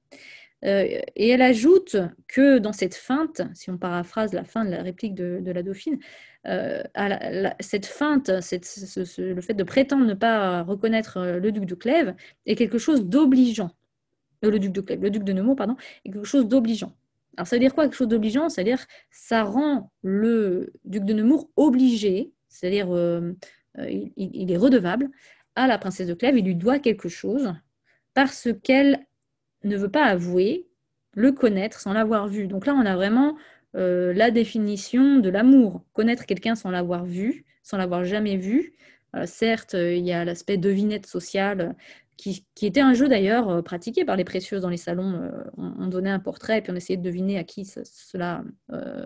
Euh, 0.63 1.02
et 1.15 1.30
elle 1.30 1.41
ajoute 1.41 1.97
que 2.28 2.58
dans 2.58 2.71
cette 2.71 2.95
feinte, 2.95 3.41
si 3.54 3.69
on 3.69 3.78
paraphrase 3.78 4.34
la 4.34 4.45
fin 4.45 4.63
de 4.63 4.71
la 4.71 4.82
réplique 4.82 5.13
de, 5.13 5.52
la 5.52 5.63
dauphine, 5.63 6.00
cette 7.60 7.86
feinte, 7.86 8.30
le 8.30 9.41
fait 9.41 9.54
de 9.54 9.63
prétendre 9.63 10.06
ne 10.06 10.13
pas 10.13 10.63
reconnaître 10.63 11.19
le 11.19 11.52
duc 11.52 11.65
de 11.65 11.76
Clèves 11.76 12.15
est 12.45 12.56
quelque 12.56 12.78
chose 12.78 13.06
d'obligeant 13.06 13.71
euh, 14.45 14.52
le 14.52 14.60
duc 14.60 14.71
de 14.71 14.93
le 14.93 15.10
duc 15.10 15.23
de 15.23 15.34
Nemours, 15.34 15.56
pardon, 15.56 15.76
est 16.06 16.12
quelque 16.12 16.26
chose 16.26 16.47
d'obligeant. 16.47 16.93
Alors 17.38 17.47
ça 17.47 17.56
veut 17.56 17.60
dire 17.60 17.73
quoi 17.73 17.86
quelque 17.86 17.95
chose 17.95 18.08
d'obligeant? 18.08 18.50
C'est-à-dire 18.50 18.86
ça 19.12 19.43
rend 19.43 19.91
le 20.02 20.73
duc 20.86 21.04
de 21.06 21.13
Nemours 21.13 21.50
obligé, 21.56 22.32
c'est-à-dire 22.50 22.93
euh, 22.95 23.34
euh, 23.80 23.89
il, 24.15 24.52
est 24.52 24.58
redevable 24.58 25.10
à 25.56 25.67
la 25.67 25.78
princesse 25.78 26.08
de 26.08 26.13
Clèves, 26.13 26.38
il 26.38 26.45
lui 26.45 26.56
doit 26.56 26.80
quelque 26.80 27.10
chose 27.10 27.54
parce 28.13 28.50
qu'elle 28.63 29.06
ne 29.63 29.78
veut 29.78 29.89
pas 29.89 30.06
avouer, 30.06 30.67
le 31.13 31.32
connaître 31.32 31.80
sans 31.80 31.93
l'avoir 31.93 32.28
vu. 32.28 32.47
Donc 32.47 32.65
là, 32.67 32.76
on 32.76 32.86
a 32.86 32.95
vraiment 32.95 33.38
la 33.73 34.32
définition 34.32 35.17
de 35.17 35.30
l'amour. 35.30 35.84
Connaître 35.93 36.26
quelqu'un 36.26 36.56
sans 36.56 36.71
l'avoir 36.71 37.06
vu, 37.06 37.45
sans 37.62 37.78
l'avoir 37.78 38.04
jamais 38.04 38.38
vu, 38.38 38.73
certes, 39.26 39.73
il 39.73 40.04
y 40.06 40.13
a 40.13 40.26
l'aspect 40.26 40.58
devinette 40.58 41.06
sociale 41.06 41.76
qui, 42.18 42.46
était 42.62 42.82
un 42.82 42.94
jeu 42.94 43.08
d'ailleurs 43.08 43.48
euh, 43.50 43.62
pratiqué 43.62 44.04
par 44.04 44.16
les 44.16 44.24
précieuses 44.24 44.62
dans 44.62 44.70
les 44.70 44.78
salons. 44.78 45.22
Euh, 45.22 45.44
on, 45.58 45.88
donnait 45.88 46.10
un 46.10 46.20
portrait 46.20 46.58
et 46.58 46.62
puis 46.62 46.72
on 46.72 46.76
essayait 46.76 46.98
de 46.98 47.04
deviner 47.04 47.38
à 47.38 47.44
qui 47.44 47.64
cela 47.66 48.44
euh, 48.72 49.06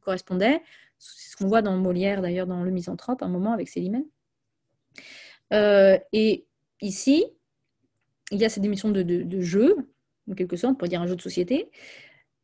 correspondait. 0.00 0.60
C'est 0.98 1.30
ce 1.32 1.36
qu'on 1.36 1.46
voit 1.46 1.62
dans 1.62 1.76
Molière 1.76 2.20
d'ailleurs 2.20 2.46
dans 2.46 2.62
Le 2.62 2.70
Misanthrope, 2.70 3.22
un 3.22 3.28
moment 3.28 3.52
avec 3.52 3.68
Célimène. 3.68 4.04
et 5.52 6.46
ici, 6.80 7.24
il 8.30 8.38
y 8.38 8.44
a 8.44 8.48
cette 8.48 8.62
dimension 8.62 8.90
de, 8.90 9.02
de, 9.02 9.40
jeu, 9.40 9.76
en 10.30 10.34
quelque 10.34 10.56
sorte, 10.56 10.78
pour 10.78 10.88
dire 10.88 11.00
un 11.00 11.06
jeu 11.06 11.16
de 11.16 11.20
société, 11.20 11.70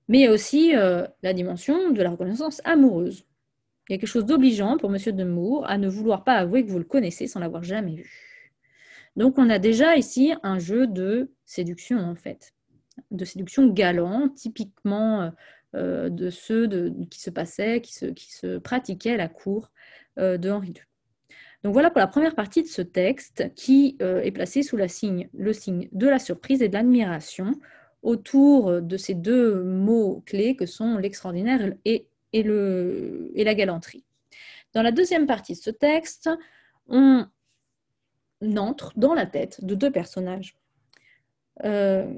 mais 0.08 0.18
il 0.18 0.22
y 0.22 0.26
a 0.26 0.32
aussi 0.32 0.72
la 0.72 1.32
dimension 1.32 1.90
de 1.90 2.02
la 2.02 2.10
reconnaissance 2.10 2.60
amoureuse. 2.64 3.24
Il 3.88 3.92
y 3.92 3.94
a 3.94 3.98
quelque 3.98 4.08
chose 4.08 4.26
d'obligeant 4.26 4.76
pour 4.76 4.94
M. 4.94 5.00
Nemours 5.14 5.68
à 5.68 5.78
ne 5.78 5.88
vouloir 5.88 6.24
pas 6.24 6.34
avouer 6.34 6.64
que 6.64 6.70
vous 6.70 6.78
le 6.78 6.84
connaissez 6.84 7.26
sans 7.26 7.40
l'avoir 7.40 7.62
jamais 7.62 7.94
vu. 7.94 8.27
Donc 9.16 9.38
on 9.38 9.50
a 9.50 9.58
déjà 9.58 9.96
ici 9.96 10.32
un 10.42 10.58
jeu 10.58 10.86
de 10.86 11.32
séduction 11.44 11.98
en 11.98 12.14
fait, 12.14 12.52
de 13.10 13.24
séduction 13.24 13.66
galant, 13.68 14.28
typiquement 14.28 15.22
euh, 15.22 15.30
euh, 15.74 16.08
de 16.08 16.30
ceux 16.30 16.68
qui 17.10 17.20
se 17.20 17.30
passaient, 17.30 17.80
qui 17.80 17.94
se, 17.94 18.58
pratiquaient 18.58 19.14
à 19.14 19.16
la 19.16 19.28
cour 19.28 19.70
euh, 20.18 20.38
de 20.38 20.50
Henri 20.50 20.68
II. 20.68 20.82
Donc 21.64 21.72
voilà 21.72 21.90
pour 21.90 21.98
la 21.98 22.06
première 22.06 22.34
partie 22.34 22.62
de 22.62 22.68
ce 22.68 22.82
texte 22.82 23.52
qui 23.56 23.96
est 24.00 24.30
placé 24.30 24.62
sous 24.62 24.76
le 24.76 24.86
signe 24.86 25.28
de 25.34 26.06
la 26.06 26.20
surprise 26.20 26.62
et 26.62 26.68
de 26.68 26.74
l'admiration 26.74 27.52
autour 28.02 28.80
de 28.80 28.96
ces 28.96 29.14
deux 29.14 29.64
mots 29.64 30.22
clés 30.24 30.54
que 30.54 30.66
sont 30.66 30.98
l'extraordinaire 30.98 31.74
et, 31.84 32.06
et 32.32 32.44
la 32.44 33.54
galanterie. 33.56 34.04
Dans 34.72 34.82
la 34.82 34.92
deuxième 34.92 35.26
partie 35.26 35.54
de 35.54 35.58
ce 35.58 35.70
texte, 35.70 36.30
on 36.86 37.26
n'entre 38.40 38.92
dans 38.96 39.14
la 39.14 39.26
tête 39.26 39.64
de 39.64 39.74
deux 39.74 39.90
personnages. 39.90 40.56
Euh, 41.64 42.12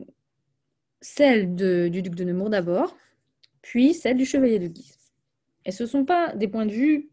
celle 1.01 1.55
du 1.55 2.03
duc 2.03 2.15
de 2.15 2.25
Nemours 2.25 2.51
d'abord, 2.51 2.97
puis 3.63 3.95
celle 3.95 4.17
du 4.17 4.27
chevalier 4.27 4.59
de 4.59 4.67
Guise. 4.67 4.99
Et 5.65 5.73
ce 5.73 5.85
ne 5.85 5.89
sont 5.89 6.05
pas 6.05 6.35
des 6.35 6.49
points 6.49 6.67
de 6.67 6.73
vue, 6.73 7.11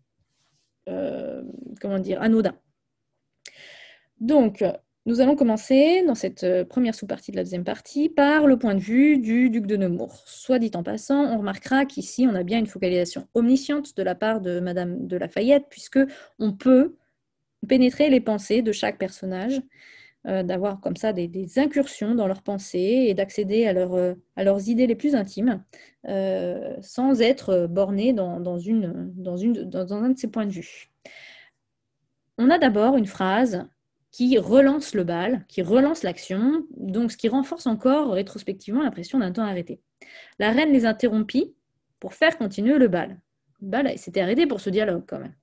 euh, 0.90 1.44
comment 1.82 2.00
dire, 2.00 2.22
anodins. 2.22 2.58
Donc, 4.20 4.64
nous 5.08 5.22
allons 5.22 5.38
commencer 5.38 6.04
dans 6.06 6.16
cette 6.16 6.44
euh, 6.44 6.66
première 6.66 6.94
sous-partie 6.94 7.32
de 7.32 7.38
la 7.38 7.44
deuxième 7.44 7.64
partie 7.64 8.10
par 8.10 8.46
le 8.46 8.60
point 8.60 8.76
de 8.76 8.82
vue 8.82 9.20
du 9.20 9.50
duc 9.50 9.66
de 9.66 9.78
Nemours. 9.78 10.24
Soit 10.26 10.60
dit 10.60 10.72
en 10.76 10.84
passant, 10.84 11.24
on 11.34 11.38
remarquera 11.38 11.86
qu'ici, 11.86 12.28
on 12.30 12.36
a 12.36 12.44
bien 12.44 12.60
une 12.60 12.68
focalisation 12.68 13.26
omnisciente 13.34 13.96
de 13.96 14.04
la 14.04 14.16
part 14.16 14.42
de 14.42 14.60
Madame 14.60 15.08
de 15.08 15.16
Lafayette, 15.16 15.68
puisque 15.70 16.00
on 16.40 16.52
peut 16.52 16.98
pénétrer 17.68 18.10
les 18.10 18.22
pensées 18.22 18.62
de 18.62 18.72
chaque 18.72 18.98
personnage, 18.98 19.62
euh, 20.28 20.44
d'avoir 20.44 20.82
comme 20.82 20.98
ça 20.98 21.14
des, 21.14 21.60
incursions 21.60 22.14
dans 22.14 22.28
leurs 22.28 22.42
pensées 22.42 23.06
et 23.08 23.14
d'accéder 23.14 23.66
à, 23.66 23.76
euh, 23.76 24.16
leurs 24.36 24.68
idées 24.68 24.88
les 24.88 24.96
plus 24.96 25.16
intimes 25.16 25.64
euh, 26.08 26.76
sans 26.82 27.22
être 27.22 27.68
borné 27.70 28.12
dans 28.12 28.38
un 28.38 30.10
de 30.10 30.18
ces 30.18 30.28
points 30.28 30.46
de 30.46 30.52
vue. 30.52 30.90
On 32.38 32.50
a 32.50 32.58
d'abord 32.58 32.98
une 32.98 33.06
phrase 33.06 33.68
qui 34.12 34.38
relance 34.38 34.96
le 34.96 35.04
bal, 35.04 35.46
qui 35.48 35.62
relance 35.62 36.04
l'action, 36.04 36.66
donc 36.76 37.12
ce 37.12 37.18
qui 37.18 37.30
renforce 37.30 37.68
encore 37.68 38.12
rétrospectivement 38.12 38.84
l'impression 38.84 39.20
d'un 39.20 39.32
temps 39.32 39.46
arrêté. 39.46 39.80
La 40.40 40.52
reine 40.52 40.74
les 40.74 40.86
interrompit 40.86 41.54
pour 42.00 42.14
faire 42.14 42.38
continuer 42.38 42.78
le 42.80 42.88
bal. 42.90 43.20
Le 43.62 43.68
bal 43.68 43.98
s'était 43.98 44.22
arrêté 44.22 44.46
pour 44.46 44.60
ce 44.60 44.70
dialogue 44.70 45.04
quand 45.08 45.20
même 45.20 45.36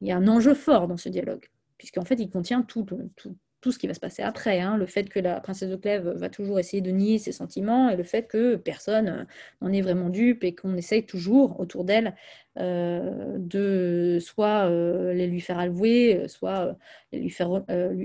il 0.00 0.08
y 0.08 0.12
a 0.12 0.16
un 0.16 0.28
enjeu 0.28 0.54
fort 0.54 0.88
dans 0.88 0.96
ce 0.96 1.08
dialogue, 1.08 1.46
puisqu'en 1.78 2.04
fait, 2.04 2.16
il 2.16 2.30
contient 2.30 2.62
tout, 2.62 2.84
tout, 2.84 3.36
tout, 3.60 3.72
ce 3.72 3.78
qui 3.78 3.86
va 3.86 3.94
se 3.94 4.00
passer 4.00 4.22
après. 4.22 4.60
Hein. 4.60 4.76
Le 4.76 4.86
fait 4.86 5.08
que 5.08 5.18
la 5.18 5.40
princesse 5.40 5.70
de 5.70 5.76
Clèves 5.76 6.08
va 6.08 6.28
toujours 6.28 6.58
essayer 6.58 6.80
de 6.80 6.90
nier 6.90 7.18
ses 7.18 7.32
sentiments, 7.32 7.88
et 7.88 7.96
le 7.96 8.04
fait 8.04 8.28
que 8.28 8.56
personne 8.56 9.08
euh, 9.08 9.24
n'en 9.60 9.72
est 9.72 9.80
vraiment 9.80 10.08
dupe, 10.08 10.44
et 10.44 10.54
qu'on 10.54 10.76
essaye 10.76 11.04
toujours 11.04 11.58
autour 11.60 11.84
d'elle 11.84 12.14
euh, 12.58 13.36
de 13.38 14.18
soit 14.20 14.68
euh, 14.70 15.12
les 15.12 15.26
lui 15.26 15.40
faire 15.40 15.58
avouer, 15.58 16.28
soit 16.28 16.76
lui, 17.12 17.30
faire, 17.30 17.64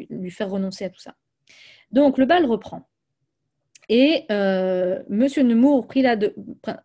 lui 0.10 0.32
faire 0.32 0.50
renoncer 0.50 0.86
à 0.86 0.90
tout 0.90 1.02
ça. 1.02 1.16
Donc, 1.92 2.18
le 2.18 2.26
bal 2.26 2.46
reprend. 2.46 2.88
Et 3.94 4.24
euh, 4.32 5.04
Monsieur 5.10 5.44
Nemours 5.44 5.86
prit 5.86 6.02
la, 6.02 6.16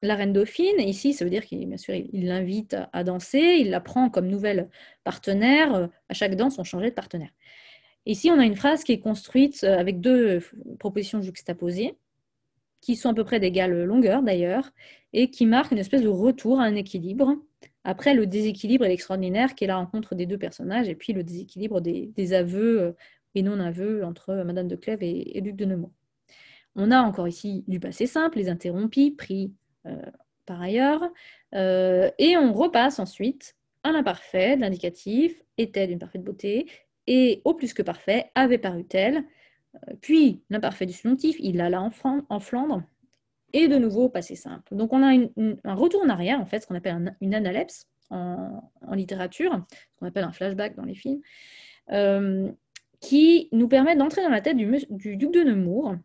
reine 0.03 0.33
dauphine. 0.33 0.81
Ici, 0.81 1.13
ça 1.13 1.25
veut 1.25 1.31
dire 1.31 1.47
qu'il 1.47 1.65
bien 1.65 1.77
sûr, 1.77 1.95
il 1.95 2.27
l'invite 2.27 2.77
à, 2.93 3.05
danser. 3.05 3.59
Il 3.61 3.71
la 3.71 3.81
prend 3.81 4.11
comme 4.11 4.27
nouvelle 4.27 4.69
partenaire. 5.05 5.73
Euh, 5.77 5.87
à 6.09 6.15
chaque 6.15 6.35
danse, 6.35 6.59
on 6.59 6.65
changeait 6.65 6.91
de 6.91 6.97
partenaire. 6.97 7.31
Ici, 8.07 8.29
on 8.33 8.41
a 8.41 8.45
une 8.45 8.57
phrase 8.57 8.83
qui 8.83 8.91
est 8.91 8.99
construite 8.99 9.63
euh, 9.63 9.79
avec 9.79 10.01
deux 10.01 10.41
propositions 10.81 11.23
juxtaposées, 11.23 11.97
qui 12.81 12.97
sont 12.97 13.11
à 13.11 13.15
peu 13.15 13.23
près 13.23 13.39
d'égale 13.39 13.85
longueur 13.85 14.25
d'ailleurs, 14.25 14.73
et 15.13 15.31
qui 15.31 15.47
marquent 15.47 15.71
une 15.71 15.79
espèce 15.79 16.03
de 16.03 16.09
retour 16.09 16.59
à 16.59 16.65
un 16.65 16.75
équilibre 16.75 17.37
après 17.85 18.15
le 18.15 18.27
déséquilibre 18.27 18.85
et 18.85 18.89
l'extraordinaire 18.89 19.55
qui 19.55 19.63
est 19.63 19.69
la 19.69 19.77
rencontre 19.77 20.17
des 20.17 20.27
deux 20.27 20.39
personnages, 20.39 20.89
et 20.89 20.97
puis 20.97 21.13
le 21.13 21.23
déséquilibre 21.23 21.81
des, 21.81 22.33
aveux 22.33 22.97
et 23.37 23.43
non-aveux 23.43 24.05
entre 24.05 24.35
Madame 24.45 24.67
de 24.67 24.75
Clèves 24.75 25.05
et 25.05 25.41
Luc 25.41 25.55
de 25.55 25.67
Nemours. 25.67 25.93
On 26.77 26.91
a 26.91 27.01
encore 27.01 27.27
ici 27.27 27.65
du 27.67 27.81
passé 27.81 28.07
simple, 28.07 28.39
les 28.39 28.51
interrompis, 28.51 29.11
pris 29.11 29.53
euh, 29.87 29.97
par 30.45 30.61
ailleurs, 30.61 31.03
euh, 31.55 32.11
et 32.19 32.37
on 32.37 32.53
repasse 32.53 32.99
ensuite 32.99 33.57
à 33.83 33.93
l'imparfait, 33.93 34.57
l'indicatif, 34.57 35.43
était 35.57 35.87
d'une 35.87 35.99
parfaite 35.99 36.23
beauté, 36.23 36.71
et 37.07 37.41
au 37.45 37.55
plus 37.55 37.73
que 37.73 37.83
parfait, 37.83 38.31
avait 38.35 38.59
paru-elle, 38.59 39.25
euh, 39.75 39.95
puis 40.03 40.43
l'imparfait 40.51 40.85
du 40.85 40.93
subjonctif, 40.93 41.37
il 41.41 41.61
alla 41.63 41.81
en, 41.81 41.91
en, 42.29 42.41
Flandre, 42.41 42.83
et 43.55 43.69
de 43.69 43.79
nouveau 43.79 44.11
passé 44.11 44.37
simple. 44.37 44.77
Donc 44.77 44.93
on 44.93 45.03
a 45.03 45.17
un 45.17 45.75
retour 45.75 46.03
en 46.03 46.11
arrière, 46.11 46.41
en 46.41 46.47
fait, 46.47 46.61
ce 46.61 46.67
qu'on 46.67 46.75
appelle 46.75 47.17
une 47.23 47.35
analepse 47.35 47.89
en, 48.11 48.61
littérature, 48.93 49.65
ce 49.71 49.99
qu'on 49.99 50.07
appelle 50.07 50.25
un 50.25 50.33
flashback 50.33 50.77
dans 50.77 50.85
les 50.85 50.95
films, 50.95 51.23
qui 53.01 53.49
nous 53.53 53.69
permet 53.69 53.97
d'entrer 53.97 54.23
dans 54.23 54.29
la 54.29 54.43
tête 54.43 54.57
du 54.57 55.17
duc 55.17 55.33
de 55.33 55.43
Nemours, 55.43 55.97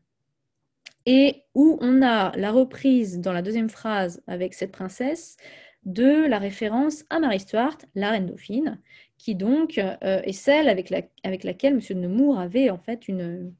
et 1.05 1.43
où 1.55 1.77
on 1.81 2.01
a 2.01 2.35
la 2.37 2.51
reprise 2.51 3.19
dans 3.19 3.33
la 3.33 3.41
deuxième 3.41 3.69
phrase 3.69 4.21
avec 4.27 4.53
cette 4.53 4.71
princesse 4.71 5.37
de 5.83 6.27
la 6.27 6.37
référence 6.37 7.05
à 7.09 7.19
Marie 7.19 7.39
Stuart, 7.39 7.77
la 7.95 8.11
reine 8.11 8.27
dauphine, 8.27 8.79
qui 9.17 9.35
donc 9.35 9.77
euh, 9.77 9.97
est 10.01 10.33
celle 10.33 10.69
avec, 10.69 10.89
laquelle 10.89 11.73
M. 11.73 11.79
de 11.79 11.93
Nemours 11.95 12.39
avait 12.39 12.69
en 12.69 12.77
fait 12.77 13.07
une, 13.07 13.53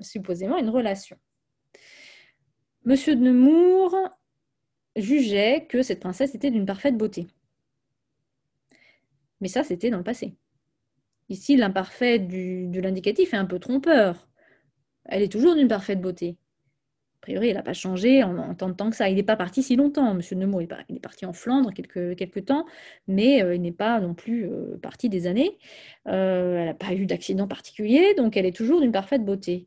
supposément 0.00 0.56
une 0.56 0.70
relation. 0.70 1.16
M. 2.86 2.94
de 2.94 3.14
Nemours 3.14 3.96
jugeait 4.96 5.66
que 5.68 5.82
cette 5.82 6.00
princesse 6.00 6.34
était 6.34 6.50
d'une 6.50 6.66
parfaite 6.66 6.96
beauté. 6.96 7.26
Mais 9.40 9.48
ça, 9.48 9.64
c'était 9.64 9.90
dans 9.90 9.98
le 9.98 10.04
passé. 10.04 10.34
Ici, 11.28 11.56
l'imparfait 11.56 12.18
de 12.18 12.80
l'indicatif 12.80 13.34
est 13.34 13.38
un 13.38 13.46
peu 13.46 13.58
trompeur. 13.58 14.28
Elle 15.06 15.22
est 15.22 15.32
toujours 15.32 15.54
d'une 15.54 15.68
parfaite 15.68 16.00
beauté 16.00 16.38
priori, 17.24 17.48
il 17.48 17.54
n'a 17.54 17.62
pas 17.62 17.72
changé 17.72 18.22
en, 18.22 18.54
tant 18.54 18.68
de 18.68 18.74
temps 18.74 18.90
que 18.90 18.96
ça. 18.96 19.08
Il 19.08 19.16
n'est 19.16 19.22
pas 19.22 19.36
parti 19.36 19.62
si 19.62 19.76
longtemps, 19.76 20.12
Monsieur 20.12 20.36
Nemours. 20.36 20.60
Il, 20.60 20.96
est 20.96 21.00
parti 21.00 21.24
en 21.24 21.32
Flandre 21.32 21.72
quelques, 21.72 22.16
quelques 22.16 22.44
temps, 22.44 22.66
mais 23.08 23.42
euh, 23.42 23.54
il 23.54 23.62
n'est 23.62 23.72
pas 23.72 23.98
non 23.98 24.12
plus 24.12 24.44
euh, 24.44 24.76
parti 24.82 25.08
des 25.08 25.26
années. 25.26 25.58
Euh, 26.06 26.58
elle 26.58 26.66
n'a 26.66 26.74
pas 26.74 26.92
eu 26.92 27.06
d'accident 27.06 27.48
particulier, 27.48 28.14
donc 28.14 28.36
elle 28.36 28.44
est 28.44 28.54
toujours 28.54 28.82
d'une 28.82 28.92
parfaite 28.92 29.24
beauté. 29.24 29.66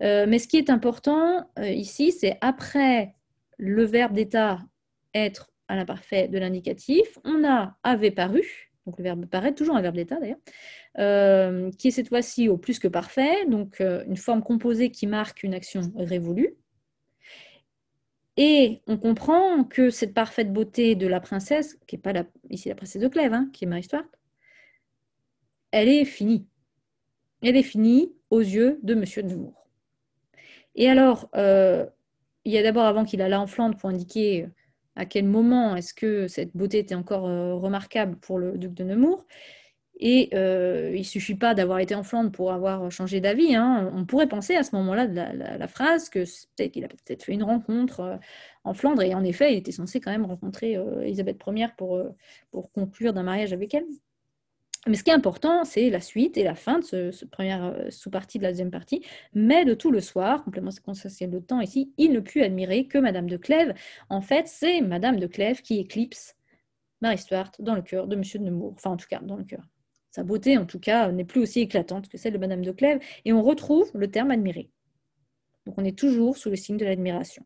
mais 0.00 0.38
ce 0.40 0.48
qui 0.48 0.56
est 0.56 0.68
important 0.68 1.48
ici, 1.58 2.10
c'est 2.10 2.38
après 2.40 3.14
le 3.56 3.84
verbe 3.84 4.12
d'état 4.12 4.58
être 5.14 5.52
à 5.68 5.76
l'imparfait 5.76 6.26
de 6.28 6.38
l'indicatif, 6.38 7.18
on 7.24 7.44
a 7.44 7.76
avait 7.84 8.10
paru, 8.10 8.42
donc 8.84 8.98
le 8.98 9.04
verbe 9.04 9.26
paraître, 9.26 9.56
toujours 9.56 9.76
un 9.76 9.80
verbe 9.80 9.96
d'état 9.96 10.18
d'ailleurs, 10.20 11.70
qui 11.78 11.88
est 11.88 11.92
cette 11.92 12.08
fois-ci 12.08 12.48
au 12.48 12.58
plus 12.58 12.78
que 12.78 12.88
parfait, 12.88 13.46
donc 13.46 13.80
une 13.80 14.16
forme 14.16 14.42
composée 14.42 14.90
qui 14.90 15.06
marque 15.06 15.44
une 15.44 15.54
action 15.54 15.80
révolue. 15.96 16.56
Et 18.36 18.82
on 18.86 18.98
comprend 18.98 19.64
que 19.64 19.90
cette 19.90 20.12
parfaite 20.12 20.52
beauté 20.52 20.94
de 20.94 21.06
la 21.06 21.20
princesse, 21.20 21.78
qui 21.86 21.96
n'est 21.96 22.02
pas 22.02 22.12
ici 22.50 22.68
la 22.68 22.74
princesse 22.74 23.00
de 23.00 23.08
Clèves, 23.08 23.32
hein, 23.32 23.48
qui 23.52 23.64
est 23.64 23.68
Marie 23.68 23.84
Stuart, 23.84 24.04
elle 25.70 25.88
est 25.88 26.04
finie. 26.04 26.46
Elle 27.42 27.56
est 27.56 27.62
finie 27.62 28.12
aux 28.30 28.40
yeux 28.40 28.78
de 28.82 28.94
Monsieur 28.94 29.22
Nemours. 29.22 29.66
Et 30.74 30.88
alors, 30.88 31.30
euh, 31.34 31.86
il 32.44 32.52
y 32.52 32.58
a 32.58 32.62
d'abord, 32.62 32.84
avant 32.84 33.04
qu'il 33.04 33.22
allât 33.22 33.40
en 33.40 33.46
Flandre 33.46 33.76
pour 33.76 33.88
indiquer 33.88 34.48
à 34.94 35.06
quel 35.06 35.24
moment 35.24 35.76
est-ce 35.76 35.94
que 35.94 36.28
cette 36.28 36.56
beauté 36.56 36.78
était 36.78 36.94
encore 36.94 37.26
euh, 37.26 37.54
remarquable 37.54 38.16
pour 38.16 38.38
le 38.38 38.58
duc 38.58 38.72
de 38.72 38.84
Nemours, 38.84 39.26
et 39.98 40.30
euh, 40.34 40.90
il 40.94 40.98
ne 40.98 41.04
suffit 41.04 41.34
pas 41.34 41.54
d'avoir 41.54 41.78
été 41.78 41.94
en 41.94 42.02
Flandre 42.02 42.30
pour 42.30 42.52
avoir 42.52 42.90
changé 42.90 43.20
d'avis. 43.20 43.54
Hein. 43.54 43.90
On 43.94 44.04
pourrait 44.04 44.28
penser 44.28 44.54
à 44.54 44.62
ce 44.62 44.74
moment-là 44.76 45.06
de 45.06 45.14
la, 45.14 45.68
phrase 45.68 46.08
que 46.08 46.20
peut-être 46.56 46.72
qu'il 46.72 46.84
a 46.84 46.88
peut-être 46.88 47.24
fait 47.24 47.32
une 47.32 47.44
rencontre 47.44 48.00
euh, 48.00 48.16
en 48.64 48.74
Flandre. 48.74 49.02
Et 49.02 49.14
en 49.14 49.24
effet, 49.24 49.54
il 49.54 49.58
était 49.58 49.72
censé 49.72 50.00
quand 50.00 50.10
même 50.10 50.26
rencontrer 50.26 50.76
euh, 50.76 51.02
Elisabeth 51.02 51.40
Ier 51.46 51.68
pour, 51.76 52.02
pour 52.50 52.72
conclure 52.72 53.12
d'un 53.12 53.22
mariage 53.22 53.52
avec 53.52 53.74
elle. 53.74 53.86
Mais 54.86 54.94
ce 54.94 55.02
qui 55.02 55.10
est 55.10 55.14
important, 55.14 55.64
c'est 55.64 55.90
la 55.90 56.00
suite 56.00 56.36
et 56.36 56.44
la 56.44 56.54
fin 56.54 56.78
de 56.78 56.84
ce, 57.10 57.24
première 57.24 57.64
euh, 57.64 57.90
sous-partie 57.90 58.38
de 58.38 58.44
la 58.44 58.50
deuxième 58.50 58.70
partie. 58.70 59.04
Mais 59.34 59.64
de 59.64 59.74
tout 59.74 59.90
le 59.90 60.00
soir, 60.00 60.44
complément 60.44 60.70
séquentiel 60.70 61.30
de 61.30 61.40
temps 61.40 61.60
ici, 61.60 61.92
il 61.98 62.12
ne 62.12 62.20
put 62.20 62.42
admirer 62.42 62.86
que 62.86 62.98
Madame 62.98 63.28
de 63.28 63.36
Clèves. 63.36 63.74
En 64.10 64.20
fait, 64.20 64.46
c'est 64.46 64.80
Madame 64.82 65.18
de 65.18 65.26
Clèves 65.26 65.60
qui 65.62 65.80
éclipse 65.80 66.36
Marie 67.00 67.18
Stuart 67.18 67.50
dans 67.58 67.74
le 67.74 67.82
cœur 67.82 68.06
de 68.06 68.14
Monsieur 68.14 68.38
de 68.38 68.44
Nemours. 68.44 68.74
Enfin, 68.76 68.90
en 68.90 68.96
tout 68.96 69.08
cas, 69.08 69.20
dans 69.20 69.36
le 69.36 69.44
cœur. 69.44 69.64
Sa 70.16 70.22
beauté, 70.22 70.56
en 70.56 70.64
tout 70.64 70.80
cas, 70.80 71.12
n'est 71.12 71.26
plus 71.26 71.42
aussi 71.42 71.60
éclatante 71.60 72.08
que 72.08 72.16
celle 72.16 72.32
de 72.32 72.38
Madame 72.38 72.62
de 72.62 72.72
Clèves. 72.72 73.00
Et 73.26 73.34
on 73.34 73.42
retrouve 73.42 73.90
le 73.92 74.10
terme 74.10 74.30
admirer. 74.30 74.70
Donc 75.66 75.74
on 75.76 75.84
est 75.84 75.98
toujours 75.98 76.38
sous 76.38 76.48
le 76.48 76.56
signe 76.56 76.78
de 76.78 76.86
l'admiration. 76.86 77.44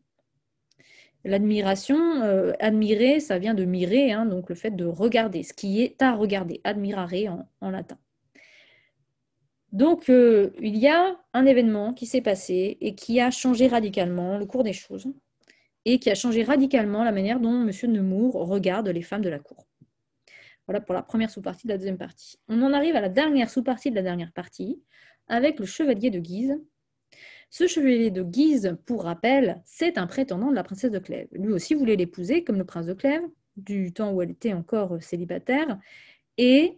L'admiration, 1.25 1.97
euh, 2.21 2.53
admirer, 2.61 3.19
ça 3.19 3.39
vient 3.39 3.55
de 3.55 3.65
mirer, 3.65 4.13
hein, 4.13 4.25
donc 4.25 4.47
le 4.47 4.55
fait 4.55 4.71
de 4.71 4.85
regarder, 4.85 5.43
ce 5.43 5.51
qui 5.51 5.81
est 5.81 6.01
à 6.01 6.15
regarder, 6.15 6.61
admirare 6.63 7.45
en, 7.59 7.69
latin. 7.71 7.97
Donc 9.73 10.09
euh, 10.09 10.51
il 10.61 10.77
y 10.77 10.87
a 10.87 11.19
un 11.33 11.45
événement 11.45 11.93
qui 11.93 12.05
s'est 12.05 12.21
passé 12.21 12.77
et 12.79 12.95
qui 12.95 13.19
a 13.19 13.31
changé 13.31 13.67
radicalement 13.67 14.37
le 14.37 14.45
cours 14.45 14.63
des 14.63 14.71
choses 14.71 15.11
et 15.83 15.99
qui 15.99 16.09
a 16.09 16.15
changé 16.15 16.43
radicalement 16.43 17.03
la 17.03 17.11
manière 17.11 17.41
dont 17.41 17.67
M. 17.67 17.91
Nemours 17.91 18.35
regarde 18.47 18.87
les 18.87 19.01
femmes 19.01 19.23
de 19.23 19.29
la 19.29 19.39
cour. 19.39 19.67
Voilà 20.71 20.85
pour 20.85 20.95
la 20.95 21.03
première 21.03 21.29
sous-partie 21.29 21.67
de 21.67 21.73
la 21.73 21.77
deuxième 21.77 21.97
partie. 21.97 22.37
On 22.47 22.61
en 22.61 22.71
arrive 22.71 22.95
à 22.95 23.01
la 23.01 23.09
dernière 23.09 23.49
sous-partie 23.49 23.89
de 23.89 23.95
la 23.95 24.03
dernière 24.03 24.31
partie 24.31 24.81
avec 25.27 25.59
le 25.59 25.65
chevalier 25.65 26.09
de 26.09 26.19
Guise 26.19 26.57
ce 27.49 27.67
chevalier 27.67 28.09
de 28.09 28.23
Guise, 28.23 28.77
pour 28.85 29.03
rappel, 29.03 29.61
c'est 29.65 29.97
un 29.97 30.07
prétendant 30.07 30.49
de 30.49 30.55
la 30.55 30.63
princesse 30.63 30.91
de 30.91 30.99
Clèves. 30.99 31.27
Lui 31.33 31.51
aussi 31.51 31.73
voulait 31.73 31.97
l'épouser, 31.97 32.45
comme 32.45 32.57
le 32.57 32.63
prince 32.63 32.85
de 32.85 32.93
Clèves, 32.93 33.27
du 33.57 33.91
temps 33.91 34.13
où 34.13 34.21
elle 34.21 34.31
était 34.31 34.53
encore 34.53 35.03
célibataire, 35.03 35.77
et 36.37 36.77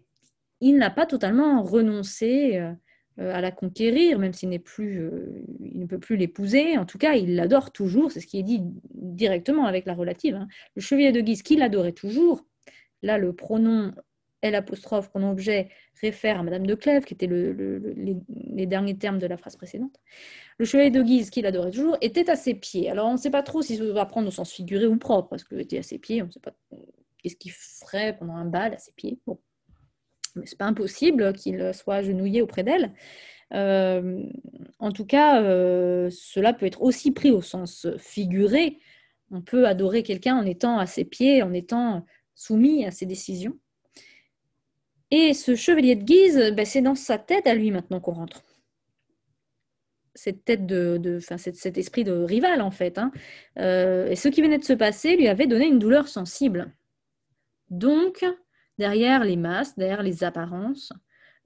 il 0.59 0.77
n'a 0.77 0.89
pas 0.89 1.05
totalement 1.05 1.61
renoncé 1.61 2.57
euh, 2.57 2.73
à 3.19 3.39
la 3.39 3.51
conquérir, 3.51 4.17
même 4.17 4.33
s'il 4.33 4.59
plus, 4.59 5.01
euh, 5.01 5.45
il 5.59 5.81
ne 5.81 5.85
peut 5.85 5.99
plus 5.99 6.17
l'épouser. 6.17 6.75
En 6.79 6.87
tout 6.87 6.97
cas, 6.97 7.13
il 7.13 7.35
l'adore 7.35 7.71
toujours, 7.71 8.11
c'est 8.11 8.21
ce 8.21 8.25
qui 8.25 8.39
est 8.39 8.43
dit 8.43 8.63
directement 8.95 9.67
avec 9.67 9.85
la 9.85 9.93
relative. 9.93 10.33
Hein. 10.33 10.47
Le 10.75 10.81
chevalier 10.81 11.11
de 11.11 11.21
Guise, 11.21 11.43
qui 11.43 11.55
l'adorait 11.55 11.91
toujours, 11.91 12.43
là 13.03 13.19
le 13.19 13.33
pronom 13.33 13.93
l'apostrophe 14.51 15.09
pronom 15.09 15.31
objet 15.31 15.69
réfère 16.01 16.39
à 16.39 16.43
Madame 16.43 16.65
de 16.65 16.75
Clèves, 16.75 17.05
qui 17.05 17.13
était 17.13 17.27
les, 17.27 18.65
derniers 18.65 18.97
termes 18.97 19.19
de 19.19 19.27
la 19.27 19.37
phrase 19.37 19.55
précédente. 19.55 19.95
Le 20.57 20.65
chevalier 20.65 20.91
de 20.91 21.01
Guise, 21.01 21.29
qu'il 21.29 21.45
adorait 21.45 21.71
toujours, 21.71 21.97
était 22.01 22.29
à 22.29 22.35
ses 22.35 22.53
pieds. 22.53 22.89
Alors 22.89 23.07
on 23.07 23.13
ne 23.13 23.17
sait 23.17 23.31
pas 23.31 23.43
trop 23.43 23.61
si 23.61 23.77
ça 23.77 23.85
va 23.85 24.05
prendre 24.05 24.27
au 24.27 24.31
sens 24.31 24.51
figuré 24.51 24.85
ou 24.85 24.97
propre, 24.97 25.29
parce 25.29 25.43
qu'il 25.43 25.59
était 25.59 25.79
à 25.79 25.83
ses 25.83 25.99
pieds, 25.99 26.21
on 26.21 26.27
ne 26.27 26.31
sait 26.31 26.39
pas 26.39 26.53
qu'est-ce 27.19 27.35
qu'il 27.35 27.51
ferait 27.51 28.17
pendant 28.17 28.35
un 28.35 28.45
bal 28.45 28.73
à 28.73 28.77
ses 28.77 28.91
pieds. 28.91 29.19
Bon. 29.25 29.39
Mais 30.35 30.45
c'est 30.45 30.57
pas 30.57 30.65
impossible 30.65 31.33
qu'il 31.33 31.73
soit 31.73 31.95
agenouillé 31.95 32.41
auprès 32.41 32.63
d'elle. 32.63 32.91
Euh, 33.53 34.23
en 34.79 34.91
tout 34.91 35.05
cas, 35.05 35.43
euh, 35.43 36.09
cela 36.09 36.53
peut 36.53 36.65
être 36.65 36.81
aussi 36.81 37.11
pris 37.11 37.29
au 37.29 37.41
sens 37.41 37.87
figuré. 37.97 38.79
On 39.31 39.41
peut 39.41 39.67
adorer 39.67 40.01
quelqu'un 40.01 40.35
en 40.35 40.45
étant 40.45 40.79
à 40.79 40.87
ses 40.87 41.05
pieds, 41.05 41.43
en 41.43 41.53
étant 41.53 42.03
soumis 42.35 42.85
à 42.85 42.91
ses 42.91 43.05
décisions. 43.05 43.57
Et 45.11 45.33
ce 45.33 45.55
chevalier 45.55 45.95
de 45.95 46.03
Guise, 46.03 46.53
ben, 46.55 46.65
c'est 46.65 46.81
dans 46.81 46.95
sa 46.95 47.19
tête 47.19 47.45
à 47.45 47.53
lui 47.53 47.69
maintenant 47.69 47.99
qu'on 47.99 48.13
rentre. 48.13 48.43
Cette 50.15 50.43
tête 50.43 50.65
de, 50.65 50.97
de 50.97 51.19
cet 51.19 51.77
esprit 51.77 52.03
de 52.03 52.11
rival 52.11 52.61
en 52.61 52.71
fait. 52.71 52.97
Hein. 52.97 53.11
Euh, 53.59 54.07
et 54.07 54.15
ce 54.15 54.27
qui 54.27 54.41
venait 54.41 54.57
de 54.57 54.63
se 54.63 54.73
passer 54.73 55.15
lui 55.15 55.27
avait 55.27 55.47
donné 55.47 55.67
une 55.67 55.79
douleur 55.79 56.07
sensible. 56.07 56.71
Donc, 57.69 58.25
derrière 58.77 59.23
les 59.23 59.37
masses, 59.37 59.75
derrière 59.75 60.03
les 60.03 60.23
apparences 60.23 60.91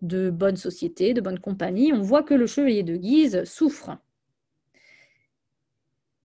de 0.01 0.29
bonne 0.29 0.57
société, 0.57 1.13
de 1.13 1.21
bonne 1.21 1.39
compagnie, 1.39 1.91
on 1.91 2.01
voit 2.01 2.23
que 2.23 2.33
le 2.33 2.47
chevalier 2.47 2.83
de 2.83 2.95
Guise 2.95 3.43
souffre. 3.45 3.97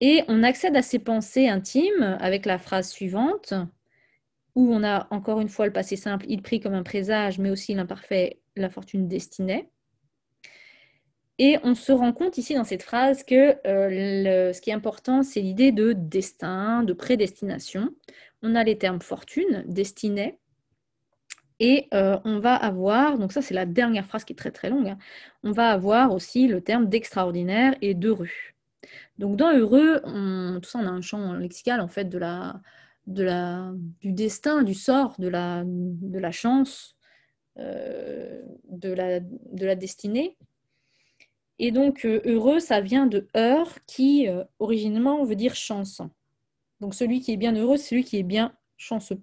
Et 0.01 0.23
on 0.29 0.43
accède 0.43 0.77
à 0.77 0.83
ses 0.83 0.99
pensées 0.99 1.49
intimes 1.49 2.17
avec 2.21 2.45
la 2.45 2.59
phrase 2.59 2.91
suivante 2.91 3.55
où 4.55 4.73
on 4.73 4.85
a 4.85 5.07
encore 5.11 5.41
une 5.41 5.49
fois 5.49 5.67
le 5.67 5.73
passé 5.73 5.97
simple, 5.97 6.27
il 6.29 6.43
prit 6.43 6.61
comme 6.61 6.75
un 6.75 6.83
présage, 6.83 7.39
mais 7.39 7.51
aussi 7.51 7.75
l'imparfait, 7.75 8.41
la 8.57 8.71
fortune 8.71 9.09
destinée. 9.09 9.71
Et 11.39 11.59
on 11.65 11.75
se 11.75 11.93
rend 11.93 12.13
compte 12.13 12.39
ici 12.39 12.55
dans 12.55 12.65
cette 12.65 12.83
phrase 12.83 13.25
que 13.25 13.57
euh, 13.67 14.53
ce 14.53 14.61
qui 14.61 14.71
est 14.71 14.75
important, 14.75 15.23
c'est 15.23 15.41
l'idée 15.41 15.73
de 15.73 15.93
destin, 15.93 16.83
de 16.83 16.93
prédestination. 16.93 17.95
On 18.43 18.55
a 18.55 18.63
les 18.65 18.77
termes 18.77 19.01
fortune, 19.01 19.65
destinée, 19.67 20.39
et 21.59 21.89
euh, 21.95 22.19
on 22.25 22.39
va 22.41 22.55
avoir, 22.55 23.19
donc 23.19 23.33
ça 23.33 23.41
c'est 23.41 23.55
la 23.55 23.67
dernière 23.67 24.07
phrase 24.07 24.25
qui 24.25 24.33
est 24.33 24.37
très 24.37 24.51
très 24.51 24.69
longue, 24.69 24.89
hein, 24.89 24.99
on 25.45 25.53
va 25.53 25.71
avoir 25.71 26.13
aussi 26.13 26.49
le 26.49 26.61
terme 26.61 26.89
d'extraordinaire 26.89 27.77
et 27.81 27.95
d'heureux. 27.95 28.29
Donc 29.19 29.37
dans 29.37 29.53
heureux, 29.53 30.01
tout 30.61 30.69
ça 30.69 30.81
on 30.81 30.87
a 30.87 30.91
un 30.91 31.01
champ 31.01 31.35
lexical 31.35 31.81
en 31.81 31.89
fait 31.89 32.07
de 32.07 32.19
la, 32.19 32.61
de 33.07 33.23
la, 33.23 33.73
du 34.01 34.13
destin, 34.13 34.63
du 34.63 34.75
sort, 34.75 35.15
de 35.19 35.29
la, 35.29 35.65
de 35.67 36.19
la 36.19 36.31
chance, 36.31 36.97
euh, 37.59 38.43
de, 38.71 38.93
la, 38.93 39.21
de 39.21 39.67
la 39.67 39.75
destinée. 39.75 40.37
Et 41.59 41.71
donc, 41.71 42.05
euh, 42.05 42.21
heureux, 42.25 42.61
ça 42.61 42.81
vient 42.81 43.07
de 43.07 43.29
heure, 43.37 43.79
qui 43.87 44.29
euh, 44.29 44.45
originellement 44.59 45.23
veut 45.25 45.37
dire 45.37 45.55
chance. 45.55 46.01
Donc, 46.81 46.95
celui 46.95 47.21
qui 47.21 47.33
est 47.33 47.37
bien 47.37 47.55
heureux, 47.55 47.77
c'est 47.77 47.91
celui 47.91 48.05
qui 48.05 48.19
est 48.19 48.23
bien 48.23 48.57
chanceux. 48.77 49.21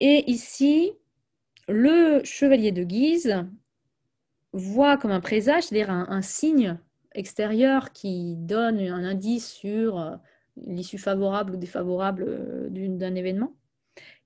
Et 0.00 0.30
ici, 0.30 0.92
le 1.68 2.20
chevalier 2.22 2.70
de 2.70 2.84
Guise 2.84 3.44
voit 4.52 4.98
comme 4.98 5.10
un 5.10 5.20
présage, 5.20 5.64
c'est-à-dire 5.64 5.90
un, 5.90 6.22
signe 6.22 6.78
extérieur 7.14 7.92
qui 7.92 8.36
donne 8.36 8.78
un 8.78 9.04
indice 9.04 9.50
sur 9.50 10.18
l'issue 10.64 10.98
favorable 10.98 11.54
ou 11.54 11.56
défavorable 11.56 12.24
euh, 12.26 12.68
d'un 12.70 13.14
événement. 13.14 13.54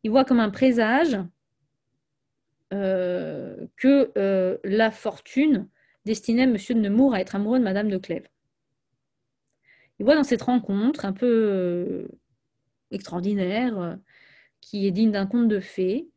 Il 0.03 0.11
voit 0.11 0.25
comme 0.25 0.41
un 0.41 0.51
présage 0.51 1.19
euh, 2.73 3.67
que 3.77 4.13
euh, 4.17 4.59
la 4.65 4.91
fortune 4.91 5.69
destinait 6.05 6.45
M. 6.45 6.57
de 6.57 6.75
Nemours 6.75 7.15
à 7.15 7.21
être 7.21 7.35
amoureux 7.35 7.59
de 7.59 7.65
Madame 7.65 7.89
de 7.89 7.99
Clèves. 7.99 8.29
Il 9.99 10.05
voit 10.05 10.15
dans 10.15 10.25
cette 10.25 10.43
rencontre 10.43 11.05
un 11.05 11.13
peu 11.13 12.09
extraordinaire, 12.91 13.99
qui 14.63 14.87
est 14.87 14.93
digne 14.93 15.11
d'un 15.11 15.27
conte 15.27 15.47
de 15.47 15.61
fées, 15.61 16.09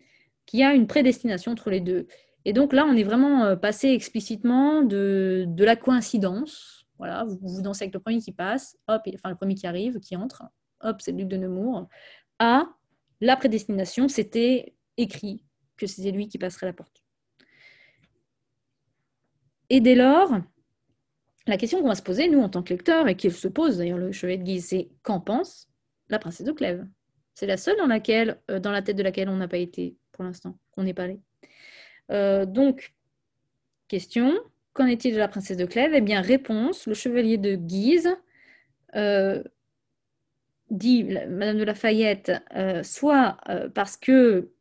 qu'il 0.46 0.62
y 0.62 0.64
a 0.64 0.74
une 0.74 0.88
prédestination 0.88 1.52
entre 1.52 1.70
les 1.70 1.82
deux. 1.82 2.08
Et 2.46 2.54
donc 2.54 2.72
là, 2.72 2.86
on 2.86 2.96
est 2.96 3.04
vraiment 3.04 3.58
passé 3.58 3.90
explicitement 3.90 4.84
de 4.84 5.46
la 5.58 5.76
coïncidence, 5.76 6.83
voilà, 6.98 7.26
vous, 7.26 7.62
dansez 7.62 7.86
avec 7.86 7.94
le 7.94 8.00
premier 8.00 8.20
qui 8.20 8.32
passe, 8.32 8.78
hop, 8.88 9.02
enfin 9.14 9.30
le 9.30 9.36
premier 9.36 9.56
qui 9.56 9.68
arrive, 9.68 10.00
qui 10.00 10.16
entre, 10.16 10.44
hop, 10.82 11.02
c'est 11.02 11.12
le 11.12 11.18
duc 11.18 11.28
de 11.28 11.38
Nemours. 11.38 11.88
À 12.40 12.66
la 13.22 13.36
prédestination, 13.36 14.08
c'était 14.08 14.76
écrit 14.98 15.44
que 15.78 15.88
c'était 15.88 16.12
lui 16.12 16.28
qui 16.28 16.38
passerait 16.38 16.68
la 16.68 16.74
porte. 16.74 17.04
Et 19.70 19.82
dès 19.82 19.96
lors, 19.96 20.32
la 21.48 21.58
question 21.58 21.82
qu'on 21.82 21.88
va 21.88 21.96
se 21.96 22.02
poser, 22.02 22.30
nous, 22.30 22.42
en 22.42 22.50
tant 22.50 22.64
que 22.64 22.74
lecteurs, 22.74 23.08
et 23.08 23.16
qu'il 23.16 23.34
se 23.34 23.48
pose 23.48 23.78
d'ailleurs 23.78 23.98
le 23.98 24.12
chevet 24.12 24.38
de 24.38 24.44
Guise, 24.44 24.68
c'est 24.68 24.90
qu'en 25.02 25.20
pense 25.20 25.70
la 26.10 26.20
princesse 26.20 26.46
de 26.46 26.52
Clèves? 26.52 26.88
C'est 27.34 27.48
la 27.48 27.58
seule 27.58 27.78
dans, 27.78 27.88
laquelle, 27.88 28.40
euh, 28.52 28.60
dans 28.60 28.72
la 28.72 28.82
tête 28.82 28.96
de 28.96 29.04
laquelle 29.04 29.30
on 29.30 29.38
n'a 29.38 29.48
pas 29.48 29.58
été 29.58 29.98
pour 30.12 30.24
l'instant, 30.24 30.58
qu'on 30.72 30.84
n'est 30.84 30.94
pas 30.94 31.04
allé. 31.04 31.20
Euh, 32.12 32.46
donc, 32.46 32.94
question, 33.88 34.34
Qu'en 34.74 34.88
est-il 34.88 35.14
de 35.14 35.20
la 35.20 35.28
princesse 35.28 35.58
de 35.58 35.66
Clèves? 35.66 35.94
Eh 35.94 36.02
bien, 36.02 36.22
réponse, 36.22 36.88
le 36.88 36.96
chevalier 36.96 37.38
de 37.38 37.56
Guise 37.56 38.16
euh, 38.96 39.44
dit, 40.72 41.04
Madame 41.04 41.58
de 41.58 41.64
Lafayette, 41.64 42.32
euh, 42.56 42.82
soit 42.82 43.38
euh, 43.50 43.70
parce 43.70 43.98
que 43.98 44.52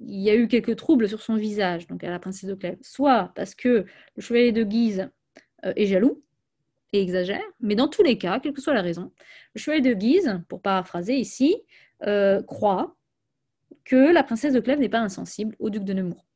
il 0.00 0.20
y 0.20 0.28
a 0.28 0.34
eu 0.34 0.48
quelques 0.48 0.76
troubles 0.76 1.08
sur 1.08 1.22
son 1.22 1.36
visage, 1.36 1.86
donc 1.86 2.04
à 2.04 2.10
la 2.10 2.18
princesse 2.18 2.48
de 2.48 2.54
Clèves, 2.54 2.78
soit 2.82 3.32
parce 3.36 3.54
que 3.54 3.86
le 4.16 4.22
chevalier 4.22 4.52
de 4.52 4.64
Guise 4.64 5.08
est 5.62 5.86
jaloux 5.86 6.22
et 6.92 7.00
exagère, 7.00 7.44
mais 7.60 7.76
dans 7.76 7.88
tous 7.88 8.02
les 8.02 8.18
cas, 8.18 8.40
quelle 8.40 8.52
que 8.52 8.60
soit 8.60 8.74
la 8.74 8.82
raison, 8.82 9.12
le 9.54 9.60
chevalier 9.60 9.82
de 9.82 9.94
Guise, 9.94 10.42
pour 10.48 10.60
paraphraser 10.60 11.14
ici, 11.14 11.56
croit 12.46 12.96
que 13.84 14.12
la 14.12 14.24
princesse 14.24 14.52
de 14.52 14.60
Clèves 14.60 14.80
n'est 14.80 14.88
pas 14.88 14.98
insensible 14.98 15.54
au 15.60 15.70
duc 15.70 15.84
de 15.84 15.94
Nemours. 15.94 16.26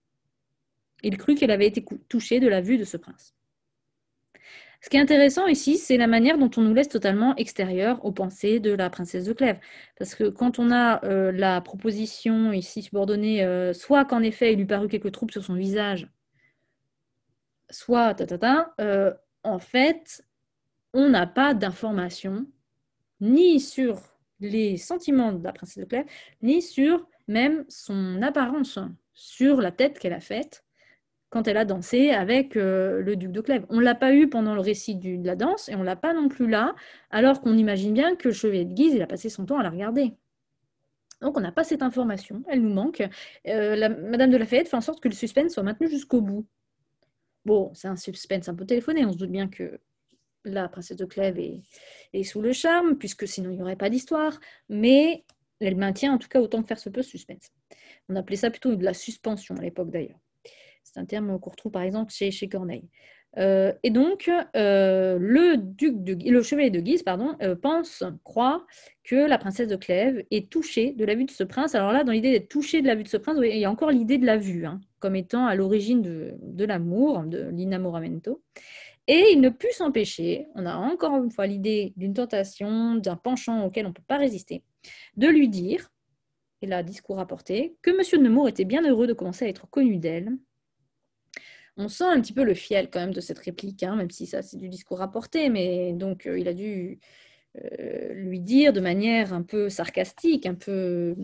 Il 1.02 1.16
crut 1.16 1.38
qu'elle 1.38 1.50
avait 1.50 1.66
été 1.66 1.84
touchée 2.08 2.40
de 2.40 2.48
la 2.48 2.60
vue 2.60 2.78
de 2.78 2.84
ce 2.84 2.96
prince. 2.96 3.34
Ce 4.80 4.88
qui 4.88 4.96
est 4.96 5.00
intéressant 5.00 5.46
ici, 5.48 5.76
c'est 5.76 5.96
la 5.96 6.06
manière 6.06 6.38
dont 6.38 6.50
on 6.56 6.62
nous 6.62 6.72
laisse 6.72 6.88
totalement 6.88 7.34
extérieur 7.36 8.04
aux 8.04 8.12
pensées 8.12 8.60
de 8.60 8.70
la 8.72 8.90
princesse 8.90 9.24
de 9.24 9.32
Clèves. 9.32 9.58
Parce 9.98 10.14
que 10.14 10.28
quand 10.28 10.60
on 10.60 10.70
a 10.70 11.04
euh, 11.04 11.32
la 11.32 11.60
proposition 11.60 12.52
ici 12.52 12.82
subordonnée, 12.82 13.44
euh, 13.44 13.72
soit 13.72 14.04
qu'en 14.04 14.22
effet 14.22 14.52
il 14.52 14.58
lui 14.58 14.66
parut 14.66 14.88
quelques 14.88 15.10
troubles 15.10 15.32
sur 15.32 15.44
son 15.44 15.54
visage, 15.54 16.08
soit 17.70 18.14
ta, 18.14 18.74
euh, 18.80 19.12
en 19.42 19.58
fait, 19.58 20.24
on 20.94 21.08
n'a 21.08 21.26
pas 21.26 21.54
d'informations 21.54 22.46
ni 23.20 23.58
sur 23.58 24.00
les 24.38 24.76
sentiments 24.76 25.32
de 25.32 25.42
la 25.42 25.52
princesse 25.52 25.78
de 25.78 25.88
Clèves, 25.88 26.06
ni 26.40 26.62
sur 26.62 27.04
même 27.26 27.64
son 27.68 28.22
apparence 28.22 28.78
sur 29.12 29.60
la 29.60 29.72
tête 29.72 29.98
qu'elle 29.98 30.12
a 30.12 30.20
faite 30.20 30.64
quand 31.30 31.46
elle 31.46 31.56
a 31.56 31.64
dansé 31.64 32.10
avec 32.10 32.56
euh, 32.56 33.02
le 33.02 33.16
duc 33.16 33.32
de 33.32 33.40
Clèves. 33.40 33.66
On 33.68 33.76
ne 33.76 33.82
l'a 33.82 33.94
pas 33.94 34.14
eu 34.14 34.28
pendant 34.28 34.54
le 34.54 34.60
récit 34.60 34.94
de 34.96 35.24
la 35.26 35.36
danse 35.36 35.68
et 35.68 35.74
on 35.74 35.80
ne 35.80 35.84
l'a 35.84 35.96
pas 35.96 36.14
non 36.14 36.28
plus 36.28 36.48
là, 36.48 36.74
alors 37.10 37.40
qu'on 37.40 37.56
imagine 37.56 37.92
bien 37.92 38.16
que 38.16 38.28
le 38.28 38.34
chevalier 38.34 38.64
de 38.64 38.72
Guise, 38.72 38.94
il 38.94 39.02
a 39.02 39.06
passé 39.06 39.28
son 39.28 39.44
temps 39.44 39.58
à 39.58 39.62
la 39.62 39.70
regarder. 39.70 40.14
Donc 41.20 41.36
on 41.36 41.40
n'a 41.40 41.52
pas 41.52 41.64
cette 41.64 41.82
information, 41.82 42.44
elle 42.48 42.62
nous 42.62 42.72
manque. 42.72 43.02
Euh, 43.46 43.88
Madame 44.10 44.30
de 44.30 44.36
Lafayette 44.36 44.68
fait 44.68 44.76
en 44.76 44.80
sorte 44.80 45.00
que 45.00 45.08
le 45.08 45.14
suspense 45.14 45.52
soit 45.52 45.62
maintenu 45.62 45.90
jusqu'au 45.90 46.20
bout. 46.20 46.46
Bon, 47.44 47.72
c'est 47.74 47.88
un 47.88 47.96
suspense 47.96 48.48
un 48.48 48.54
peu 48.54 48.64
téléphoné, 48.64 49.04
on 49.04 49.12
se 49.12 49.18
doute 49.18 49.30
bien 49.30 49.48
que 49.48 49.80
la 50.44 50.68
princesse 50.68 50.96
de 50.96 51.04
Clèves 51.04 51.38
est, 52.12 52.22
sous 52.22 52.40
le 52.40 52.52
charme, 52.52 52.96
puisque 52.96 53.26
sinon 53.26 53.50
il 53.50 53.56
n'y 53.56 53.62
aurait 53.62 53.76
pas 53.76 53.90
d'histoire, 53.90 54.38
mais 54.68 55.24
elle 55.60 55.76
maintient 55.76 56.12
en 56.14 56.18
tout 56.18 56.28
cas 56.28 56.40
autant 56.40 56.62
que 56.62 56.68
faire 56.68 56.78
se 56.78 56.88
peut 56.88 57.02
ce 57.02 57.10
suspense. 57.10 57.52
On 58.08 58.16
appelait 58.16 58.36
ça 58.36 58.50
plutôt 58.50 58.74
de 58.74 58.84
la 58.84 58.94
suspension 58.94 59.56
à 59.56 59.60
l'époque 59.60 59.90
d'ailleurs. 59.90 60.18
Un 60.98 61.04
terme 61.04 61.38
qu'on 61.38 61.50
retrouve 61.50 61.72
par 61.72 61.82
exemple 61.82 62.12
chez, 62.12 62.30
chez 62.30 62.48
Corneille. 62.48 62.88
Euh, 63.36 63.72
et 63.82 63.90
donc, 63.90 64.30
euh, 64.56 65.18
le, 65.20 65.56
duc 65.56 66.02
de, 66.02 66.30
le 66.30 66.42
chevalier 66.42 66.70
de 66.70 66.80
Guise 66.80 67.02
pardon, 67.02 67.36
euh, 67.42 67.54
pense, 67.54 68.02
croit 68.24 68.66
que 69.04 69.16
la 69.16 69.38
princesse 69.38 69.68
de 69.68 69.76
Clèves 69.76 70.24
est 70.30 70.50
touchée 70.50 70.92
de 70.92 71.04
la 71.04 71.14
vue 71.14 71.24
de 71.24 71.30
ce 71.30 71.44
prince. 71.44 71.74
Alors 71.74 71.92
là, 71.92 72.04
dans 72.04 72.12
l'idée 72.12 72.32
d'être 72.32 72.48
touchée 72.48 72.82
de 72.82 72.86
la 72.86 72.94
vue 72.94 73.04
de 73.04 73.08
ce 73.08 73.16
prince, 73.16 73.38
il 73.42 73.58
y 73.58 73.64
a 73.64 73.70
encore 73.70 73.90
l'idée 73.90 74.18
de 74.18 74.26
la 74.26 74.36
vue, 74.36 74.66
hein, 74.66 74.80
comme 74.98 75.14
étant 75.14 75.46
à 75.46 75.54
l'origine 75.54 76.02
de, 76.02 76.64
l'amour, 76.64 77.24
de 77.24 77.48
l'inamoramento. 77.50 78.42
Et 79.06 79.30
il 79.32 79.40
ne 79.40 79.48
put 79.48 79.72
s'empêcher, 79.72 80.48
on 80.54 80.66
a 80.66 80.74
encore 80.74 81.16
une 81.16 81.30
fois 81.30 81.46
l'idée 81.46 81.94
d'une 81.96 82.12
tentation, 82.12 82.96
d'un 82.96 83.16
penchant 83.16 83.64
auquel 83.64 83.86
on 83.86 83.90
ne 83.90 83.94
peut 83.94 84.02
pas 84.06 84.18
résister, 84.18 84.62
de 85.16 85.28
lui 85.28 85.48
dire, 85.48 85.90
et 86.60 86.66
là, 86.66 86.82
discours 86.82 87.16
rapporté, 87.16 87.76
que 87.80 87.90
M. 87.90 87.98
de 88.12 88.28
Nemours 88.28 88.48
était 88.48 88.66
bien 88.66 88.86
heureux 88.86 89.06
de 89.06 89.14
commencer 89.14 89.46
à 89.46 89.48
être 89.48 89.66
connu 89.70 89.96
d'elle, 89.96 90.36
on 91.78 91.88
sent 91.88 92.04
un 92.04 92.20
petit 92.20 92.32
peu 92.32 92.44
le 92.44 92.54
fiel 92.54 92.90
quand 92.90 93.00
même 93.00 93.14
de 93.14 93.20
cette 93.20 93.38
réplique, 93.38 93.82
hein, 93.84 93.96
même 93.96 94.10
si 94.10 94.26
ça 94.26 94.42
c'est 94.42 94.56
du 94.56 94.68
discours 94.68 94.98
rapporté, 94.98 95.48
mais 95.48 95.92
donc 95.92 96.26
euh, 96.26 96.38
il 96.38 96.48
a 96.48 96.52
dû 96.54 96.98
euh, 97.56 98.12
lui 98.14 98.40
dire 98.40 98.72
de 98.72 98.80
manière 98.80 99.32
un 99.32 99.42
peu 99.42 99.68
sarcastique, 99.70 100.44
un 100.46 100.54
peu, 100.54 101.14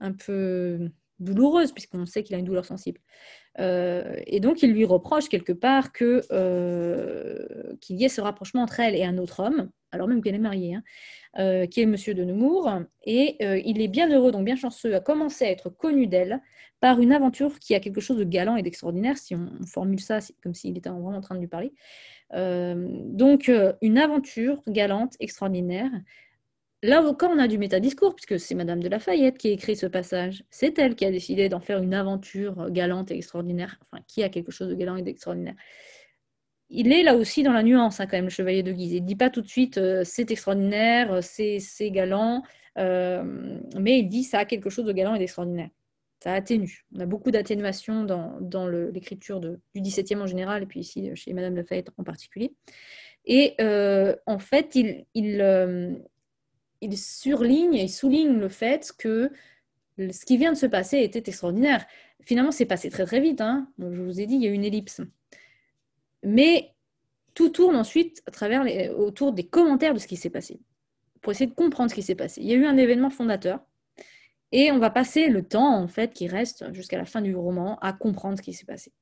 un 0.00 0.12
peu 0.12 0.90
douloureuse, 1.18 1.72
puisqu'on 1.72 2.06
sait 2.06 2.22
qu'il 2.22 2.36
a 2.36 2.38
une 2.38 2.44
douleur 2.44 2.66
sensible. 2.66 3.00
Euh, 3.58 4.14
et 4.26 4.38
donc 4.38 4.62
il 4.62 4.72
lui 4.72 4.84
reproche 4.84 5.28
quelque 5.28 5.52
part 5.52 5.92
que 5.92 6.22
qu'il 7.80 7.96
y 7.96 8.04
ait 8.04 8.08
ce 8.08 8.20
rapprochement 8.20 8.62
entre 8.62 8.80
elle 8.80 8.94
et 8.94 9.04
un 9.04 9.18
autre 9.18 9.40
homme, 9.40 9.70
alors 9.90 10.06
même 10.06 10.22
qu'elle 10.22 10.36
est 10.36 10.38
mariée, 10.38 10.76
hein, 10.76 11.66
qui 11.66 11.80
est 11.80 11.86
Monsieur 11.86 12.14
de 12.14 12.24
Nemours, 12.24 12.70
et 13.04 13.36
il 13.68 13.80
est 13.80 13.88
bien 13.88 14.08
heureux, 14.08 14.30
donc 14.30 14.44
bien 14.44 14.56
chanceux, 14.56 14.94
à 14.94 15.00
commencer 15.00 15.44
à 15.44 15.50
être 15.50 15.68
connu 15.68 16.06
d'elle 16.06 16.40
par 16.80 17.00
une 17.00 17.12
aventure 17.12 17.58
qui 17.58 17.74
a 17.74 17.80
quelque 17.80 18.00
chose 18.00 18.16
de 18.16 18.24
galant 18.24 18.56
et 18.56 18.62
d'extraordinaire, 18.62 19.18
si 19.18 19.34
on, 19.34 19.50
formule 19.66 20.00
ça 20.00 20.18
comme 20.42 20.54
s'il 20.54 20.76
était 20.76 20.88
vraiment 20.88 21.10
en 21.10 21.20
train 21.20 21.34
de 21.34 21.40
lui 21.40 21.46
parler. 21.46 21.72
Euh, 22.34 22.88
donc, 23.04 23.48
euh, 23.48 23.74
une 23.82 23.98
aventure 23.98 24.62
galante, 24.66 25.14
extraordinaire. 25.20 25.90
Là 26.82 27.02
encore, 27.02 27.30
on 27.30 27.38
a 27.38 27.46
du 27.46 27.58
métadiscours, 27.58 28.14
puisque 28.14 28.40
c'est 28.40 28.54
Madame 28.54 28.82
de 28.82 28.88
Lafayette 28.88 29.36
qui 29.36 29.48
a 29.48 29.50
écrit 29.50 29.76
ce 29.76 29.86
passage. 29.86 30.44
C'est 30.50 30.78
elle 30.78 30.94
qui 30.94 31.04
a 31.04 31.10
décidé 31.10 31.48
d'en 31.48 31.60
faire 31.60 31.82
une 31.82 31.92
aventure 31.92 32.70
galante 32.70 33.10
et 33.10 33.16
extraordinaire, 33.16 33.78
enfin, 33.82 34.02
qui 34.06 34.22
a 34.22 34.30
quelque 34.30 34.50
chose 34.50 34.68
de 34.68 34.74
galant 34.74 34.96
et 34.96 35.02
d'extraordinaire. 35.02 35.56
Il 36.70 36.92
est 36.92 37.02
là 37.02 37.16
aussi 37.16 37.42
dans 37.42 37.52
la 37.52 37.62
nuance, 37.62 38.00
hein, 38.00 38.06
quand 38.06 38.16
même, 38.16 38.26
le 38.26 38.30
chevalier 38.30 38.62
de 38.62 38.72
Guise. 38.72 38.92
Il 38.92 39.02
ne 39.02 39.06
dit 39.06 39.16
pas 39.16 39.28
tout 39.28 39.42
de 39.42 39.48
suite 39.48 39.76
euh, 39.76 40.02
c'est 40.04 40.30
extraordinaire, 40.30 41.22
c'est 41.22 41.90
galant, 41.90 42.42
mais 42.76 43.98
il 43.98 44.08
dit 44.08 44.24
ça 44.24 44.40
a 44.40 44.44
quelque 44.46 44.70
chose 44.70 44.86
de 44.86 44.92
galant 44.92 45.14
et 45.14 45.18
d'extraordinaire 45.18 45.70
ça 46.22 46.34
atténue. 46.34 46.84
On 46.94 47.00
a 47.00 47.06
beaucoup 47.06 47.30
d'atténuation 47.30 48.04
dans, 48.04 48.68
l'écriture 48.68 49.40
du 49.40 49.58
XVIIe 49.76 50.20
en 50.20 50.26
général, 50.26 50.62
et 50.62 50.66
puis 50.66 50.80
ici 50.80 51.10
chez 51.14 51.32
Madame 51.32 51.56
Lafayette 51.56 51.90
en 51.96 52.04
particulier. 52.04 52.52
Et 53.24 53.54
euh, 53.60 54.14
en 54.26 54.38
fait, 54.38 54.74
il, 54.74 55.06
euh, 55.40 55.94
il 56.80 56.96
surligne 56.96 57.74
et 57.74 57.88
souligne 57.88 58.38
le 58.38 58.48
fait 58.48 58.92
que 58.96 59.30
ce 59.98 60.24
qui 60.24 60.36
vient 60.36 60.52
de 60.52 60.56
se 60.56 60.66
passer 60.66 60.98
était 60.98 61.22
extraordinaire. 61.26 61.86
Finalement, 62.22 62.52
c'est 62.52 62.66
passé 62.66 62.90
très 62.90 63.04
très 63.04 63.20
vite. 63.20 63.40
Hein. 63.40 63.70
je 63.78 64.00
vous 64.00 64.20
ai 64.20 64.26
dit, 64.26 64.36
il 64.36 64.42
y 64.42 64.46
a 64.46 64.50
eu 64.50 64.54
une 64.54 64.64
ellipse. 64.64 65.00
Mais 66.22 66.74
tout 67.34 67.50
tourne 67.50 67.76
ensuite 67.76 68.22
à 68.26 68.30
travers 68.30 68.64
les, 68.64 68.88
autour 68.88 69.32
des 69.32 69.46
commentaires 69.46 69.94
de 69.94 69.98
ce 69.98 70.06
qui 70.06 70.16
s'est 70.16 70.30
passé, 70.30 70.60
pour 71.20 71.32
essayer 71.32 71.46
de 71.46 71.54
comprendre 71.54 71.90
ce 71.90 71.94
qui 71.94 72.02
s'est 72.02 72.14
passé. 72.14 72.40
Il 72.40 72.48
y 72.48 72.52
a 72.52 72.56
eu 72.56 72.66
un 72.66 72.76
événement 72.76 73.10
fondateur 73.10 73.60
et 74.52 74.72
on 74.72 74.78
va 74.78 74.90
passer 74.90 75.28
le 75.28 75.42
temps, 75.46 75.76
en 75.76 75.88
fait, 75.88 76.12
qui 76.12 76.26
reste 76.26 76.72
jusqu'à 76.72 76.98
la 76.98 77.04
fin 77.04 77.22
du 77.22 77.34
roman 77.34 77.78
à 77.80 77.92
comprendre 77.92 78.36
ce 78.38 78.42
qui 78.42 78.52
s'est 78.52 78.66
passé. 78.66 78.92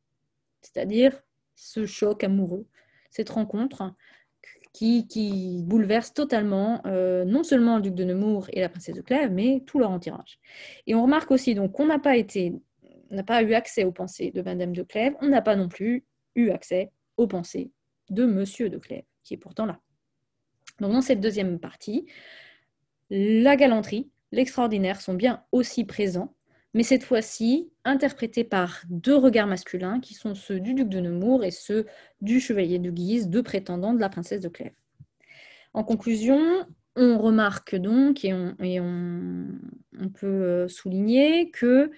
C'est-à-dire 0.62 1.22
ce 1.54 1.86
choc 1.86 2.22
amoureux, 2.22 2.66
cette 3.10 3.30
rencontre 3.30 3.94
qui, 4.78 5.62
bouleverse 5.64 6.14
totalement 6.14 6.80
euh, 6.86 7.24
non 7.24 7.42
seulement 7.42 7.76
le 7.76 7.82
duc 7.82 7.94
de 7.94 8.04
Nemours 8.04 8.46
et 8.52 8.60
la 8.60 8.68
princesse 8.68 8.94
de 8.94 9.00
Clèves, 9.00 9.32
mais 9.32 9.62
tout 9.66 9.78
leur 9.78 9.90
entourage. 9.90 10.38
Et 10.86 10.94
on 10.94 11.02
remarque 11.02 11.30
aussi 11.30 11.54
donc 11.54 11.72
qu'on 11.72 11.86
n'a 11.86 11.98
pas 11.98 12.16
été, 12.16 12.54
n'a 13.10 13.24
pas 13.24 13.42
eu 13.42 13.54
accès 13.54 13.84
aux 13.84 13.92
pensées 13.92 14.30
de 14.30 14.42
Madame 14.42 14.72
de 14.72 14.82
Clèves, 14.82 15.14
on 15.20 15.28
n'a 15.28 15.42
pas 15.42 15.56
non 15.56 15.68
plus 15.68 16.04
eu 16.36 16.50
accès 16.50 16.90
aux 17.16 17.26
pensées 17.26 17.72
de 18.10 18.24
Monsieur 18.24 18.70
de 18.70 18.78
Clèves, 18.78 19.04
qui 19.24 19.34
est 19.34 19.38
pourtant 19.38 19.66
là. 19.66 19.80
Donc 20.80 20.92
dans 20.92 21.02
cette 21.02 21.20
deuxième 21.20 21.58
partie, 21.58 22.06
la 23.10 23.56
galanterie, 23.56 24.10
l'extraordinaire 24.30 25.00
sont 25.00 25.14
bien 25.14 25.42
aussi 25.50 25.84
présents, 25.84 26.34
mais 26.74 26.82
cette 26.82 27.04
fois-ci 27.04 27.70
interprétés 27.84 28.44
par 28.44 28.82
deux 28.88 29.16
regards 29.16 29.46
masculins 29.46 30.00
qui 30.00 30.14
sont 30.14 30.34
ceux 30.34 30.60
du 30.60 30.74
duc 30.74 30.88
de 30.88 31.00
Nemours 31.00 31.44
et 31.44 31.50
ceux 31.50 31.86
du 32.20 32.40
chevalier 32.40 32.78
de 32.78 32.90
Guise, 32.90 33.28
deux 33.28 33.42
prétendants 33.42 33.94
de 33.94 34.00
la 34.00 34.08
princesse 34.08 34.40
de 34.40 34.48
Clèves. 34.48 34.74
En 35.72 35.84
conclusion, 35.84 36.66
on 36.96 37.18
remarque 37.18 37.76
donc 37.76 38.24
et 38.24 38.32
on, 38.34 39.46
peut 40.14 40.26
euh, 40.26 40.68
souligner 40.68 41.50
que 41.50 41.90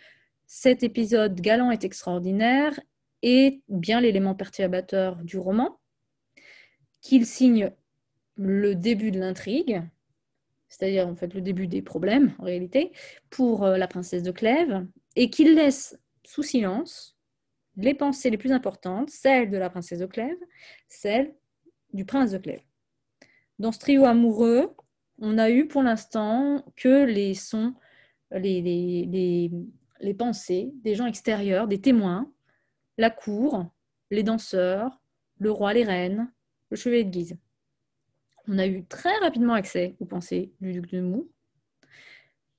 cet 0.47 0.83
épisode 0.83 1.41
galant 1.41 1.71
et 1.71 1.79
extraordinaire 1.83 2.79
est 3.23 3.63
bien 3.69 4.01
l'élément 4.01 4.35
perturbateur 4.35 5.17
du 5.25 5.39
roman, 5.39 5.79
qu'il 7.01 7.27
signe 7.27 7.71
le 8.37 8.75
début 8.75 9.11
de 9.11 9.21
l'intrigue, 9.21 9.83
c'est-à-dire 10.71 11.07
en 11.07 11.17
fait 11.17 11.35
le 11.35 11.43
début 11.43 11.67
des 11.67 11.83
problèmes 11.83 12.33
en 12.39 12.45
réalité, 12.45 12.93
pour 13.29 13.65
euh, 13.65 13.77
la 13.77 13.89
princesse 13.89 14.23
de 14.23 14.31
Clèves, 14.31 14.87
et 15.17 15.29
qu'il 15.29 15.55
laisse 15.55 15.99
sous 16.25 16.43
silence 16.43 17.19
les 17.77 17.95
pensées 17.95 18.31
les 18.31 18.39
plus 18.39 18.53
importantes, 18.53 19.11
celles 19.11 19.51
de 19.51 19.59
la 19.59 19.69
princesse 19.69 19.99
de 19.99 20.07
Clèves, 20.07 20.39
celles 20.89 21.35
du 21.93 22.05
prince 22.05 22.31
de 22.31 22.39
Clèves. 22.39 22.63
Dans 23.59 23.73
ce 23.73 23.79
trio 23.79 24.05
amoureux, 24.05 24.75
on 25.19 25.39
a 25.39 25.51
eu 25.51 25.67
pour 25.67 25.83
l'instant 25.83 26.65
que 26.77 27.05
les 27.05 27.35
sons, 27.35 27.75
les, 28.31 29.51
pensées 30.19 30.73
des 30.83 30.95
gens 30.95 31.07
extérieurs, 31.07 31.69
des 31.69 31.81
témoins, 31.81 32.33
la 32.97 33.11
cour, 33.11 33.67
les 34.11 34.23
danseurs, 34.23 35.01
le 35.39 35.51
roi, 35.51 35.75
les 35.75 35.85
reines, 35.85 36.33
le 36.71 36.77
chevalier 36.77 37.05
de 37.05 37.11
Guise 37.11 37.37
on 38.49 38.59
a 38.59 38.67
eu 38.67 38.85
très 38.85 39.17
rapidement 39.19 39.55
accès 39.55 39.97
aux 40.01 40.07
pensées 40.07 40.53
du 40.61 40.73
duc 40.73 40.91
de 40.91 41.01
Nemours. 41.01 41.27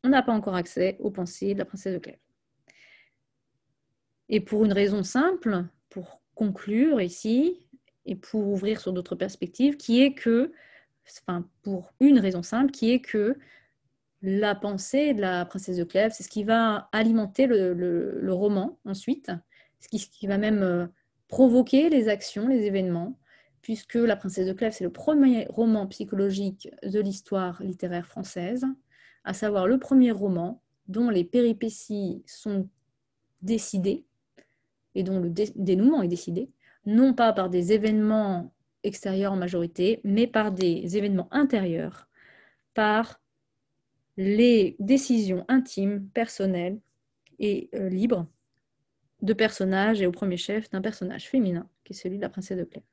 On 0.03 0.09
n'a 0.09 0.23
pas 0.23 0.33
encore 0.33 0.55
accès 0.55 0.97
aux 0.99 1.11
pensées 1.11 1.53
de 1.53 1.59
la 1.59 1.65
princesse 1.65 1.93
de 1.93 1.99
Clèves. 1.99 2.19
Et 4.29 4.39
pour 4.39 4.65
une 4.65 4.73
raison 4.73 5.03
simple, 5.03 5.65
pour 5.89 6.21
conclure 6.35 7.01
ici, 7.01 7.67
et 8.05 8.15
pour 8.15 8.47
ouvrir 8.47 8.79
sur 8.79 8.93
d'autres 8.93 9.15
perspectives, 9.15 9.77
qui 9.77 10.01
est 10.01 10.13
que, 10.13 10.51
enfin, 11.27 11.47
pour 11.61 11.93
une 11.99 12.19
raison 12.19 12.41
simple, 12.41 12.71
qui 12.71 12.91
est 12.91 13.01
que 13.01 13.37
la 14.21 14.55
pensée 14.55 15.13
de 15.13 15.21
la 15.21 15.45
princesse 15.45 15.77
de 15.77 15.83
Clèves, 15.83 16.13
c'est 16.15 16.23
ce 16.23 16.29
qui 16.29 16.43
va 16.43 16.89
alimenter 16.91 17.47
le, 17.47 18.33
roman 18.33 18.79
ensuite, 18.85 19.31
ce 19.79 19.87
qui, 19.87 20.27
va 20.27 20.37
même 20.37 20.63
euh, 20.63 20.87
provoquer 21.27 21.89
les 21.89 22.07
actions, 22.07 22.47
les 22.47 22.65
événements, 22.65 23.17
puisque 23.61 23.95
La 23.95 24.15
Princesse 24.15 24.47
de 24.47 24.53
Clèves, 24.53 24.73
c'est 24.73 24.83
le 24.83 24.91
premier 24.91 25.45
roman 25.49 25.87
psychologique 25.87 26.69
de 26.83 26.99
l'histoire 26.99 27.61
littéraire 27.61 28.07
française, 28.07 28.65
à 29.23 29.33
savoir 29.33 29.67
le 29.67 29.79
premier 29.79 30.11
roman 30.11 30.61
dont 30.87 31.09
les 31.09 31.23
péripéties 31.23 32.23
sont 32.25 32.67
décidées 33.41 34.05
et 34.95 35.03
dont 35.03 35.19
le 35.19 35.29
dénouement 35.29 36.01
est 36.01 36.07
décidé, 36.07 36.49
non 36.85 37.13
pas 37.13 37.33
par 37.33 37.49
des 37.49 37.71
événements 37.71 38.53
extérieurs 38.83 39.33
en 39.33 39.37
majorité, 39.37 40.01
mais 40.03 40.27
par 40.27 40.51
des 40.51 40.97
événements 40.97 41.27
intérieurs, 41.31 42.07
par 42.73 43.21
les 44.17 44.75
décisions 44.79 45.45
intimes, 45.47 46.07
personnelles 46.13 46.79
et 47.39 47.69
euh, 47.75 47.89
libres 47.89 48.27
de 49.21 49.33
personnages, 49.33 50.01
et 50.01 50.07
au 50.07 50.11
premier 50.11 50.37
chef 50.37 50.69
d'un 50.71 50.81
personnage 50.81 51.29
féminin, 51.29 51.69
qui 51.83 51.93
est 51.93 51.95
celui 51.95 52.17
de 52.17 52.21
la 52.21 52.29
princesse 52.29 52.57
de 52.57 52.63
Clèves. 52.63 52.83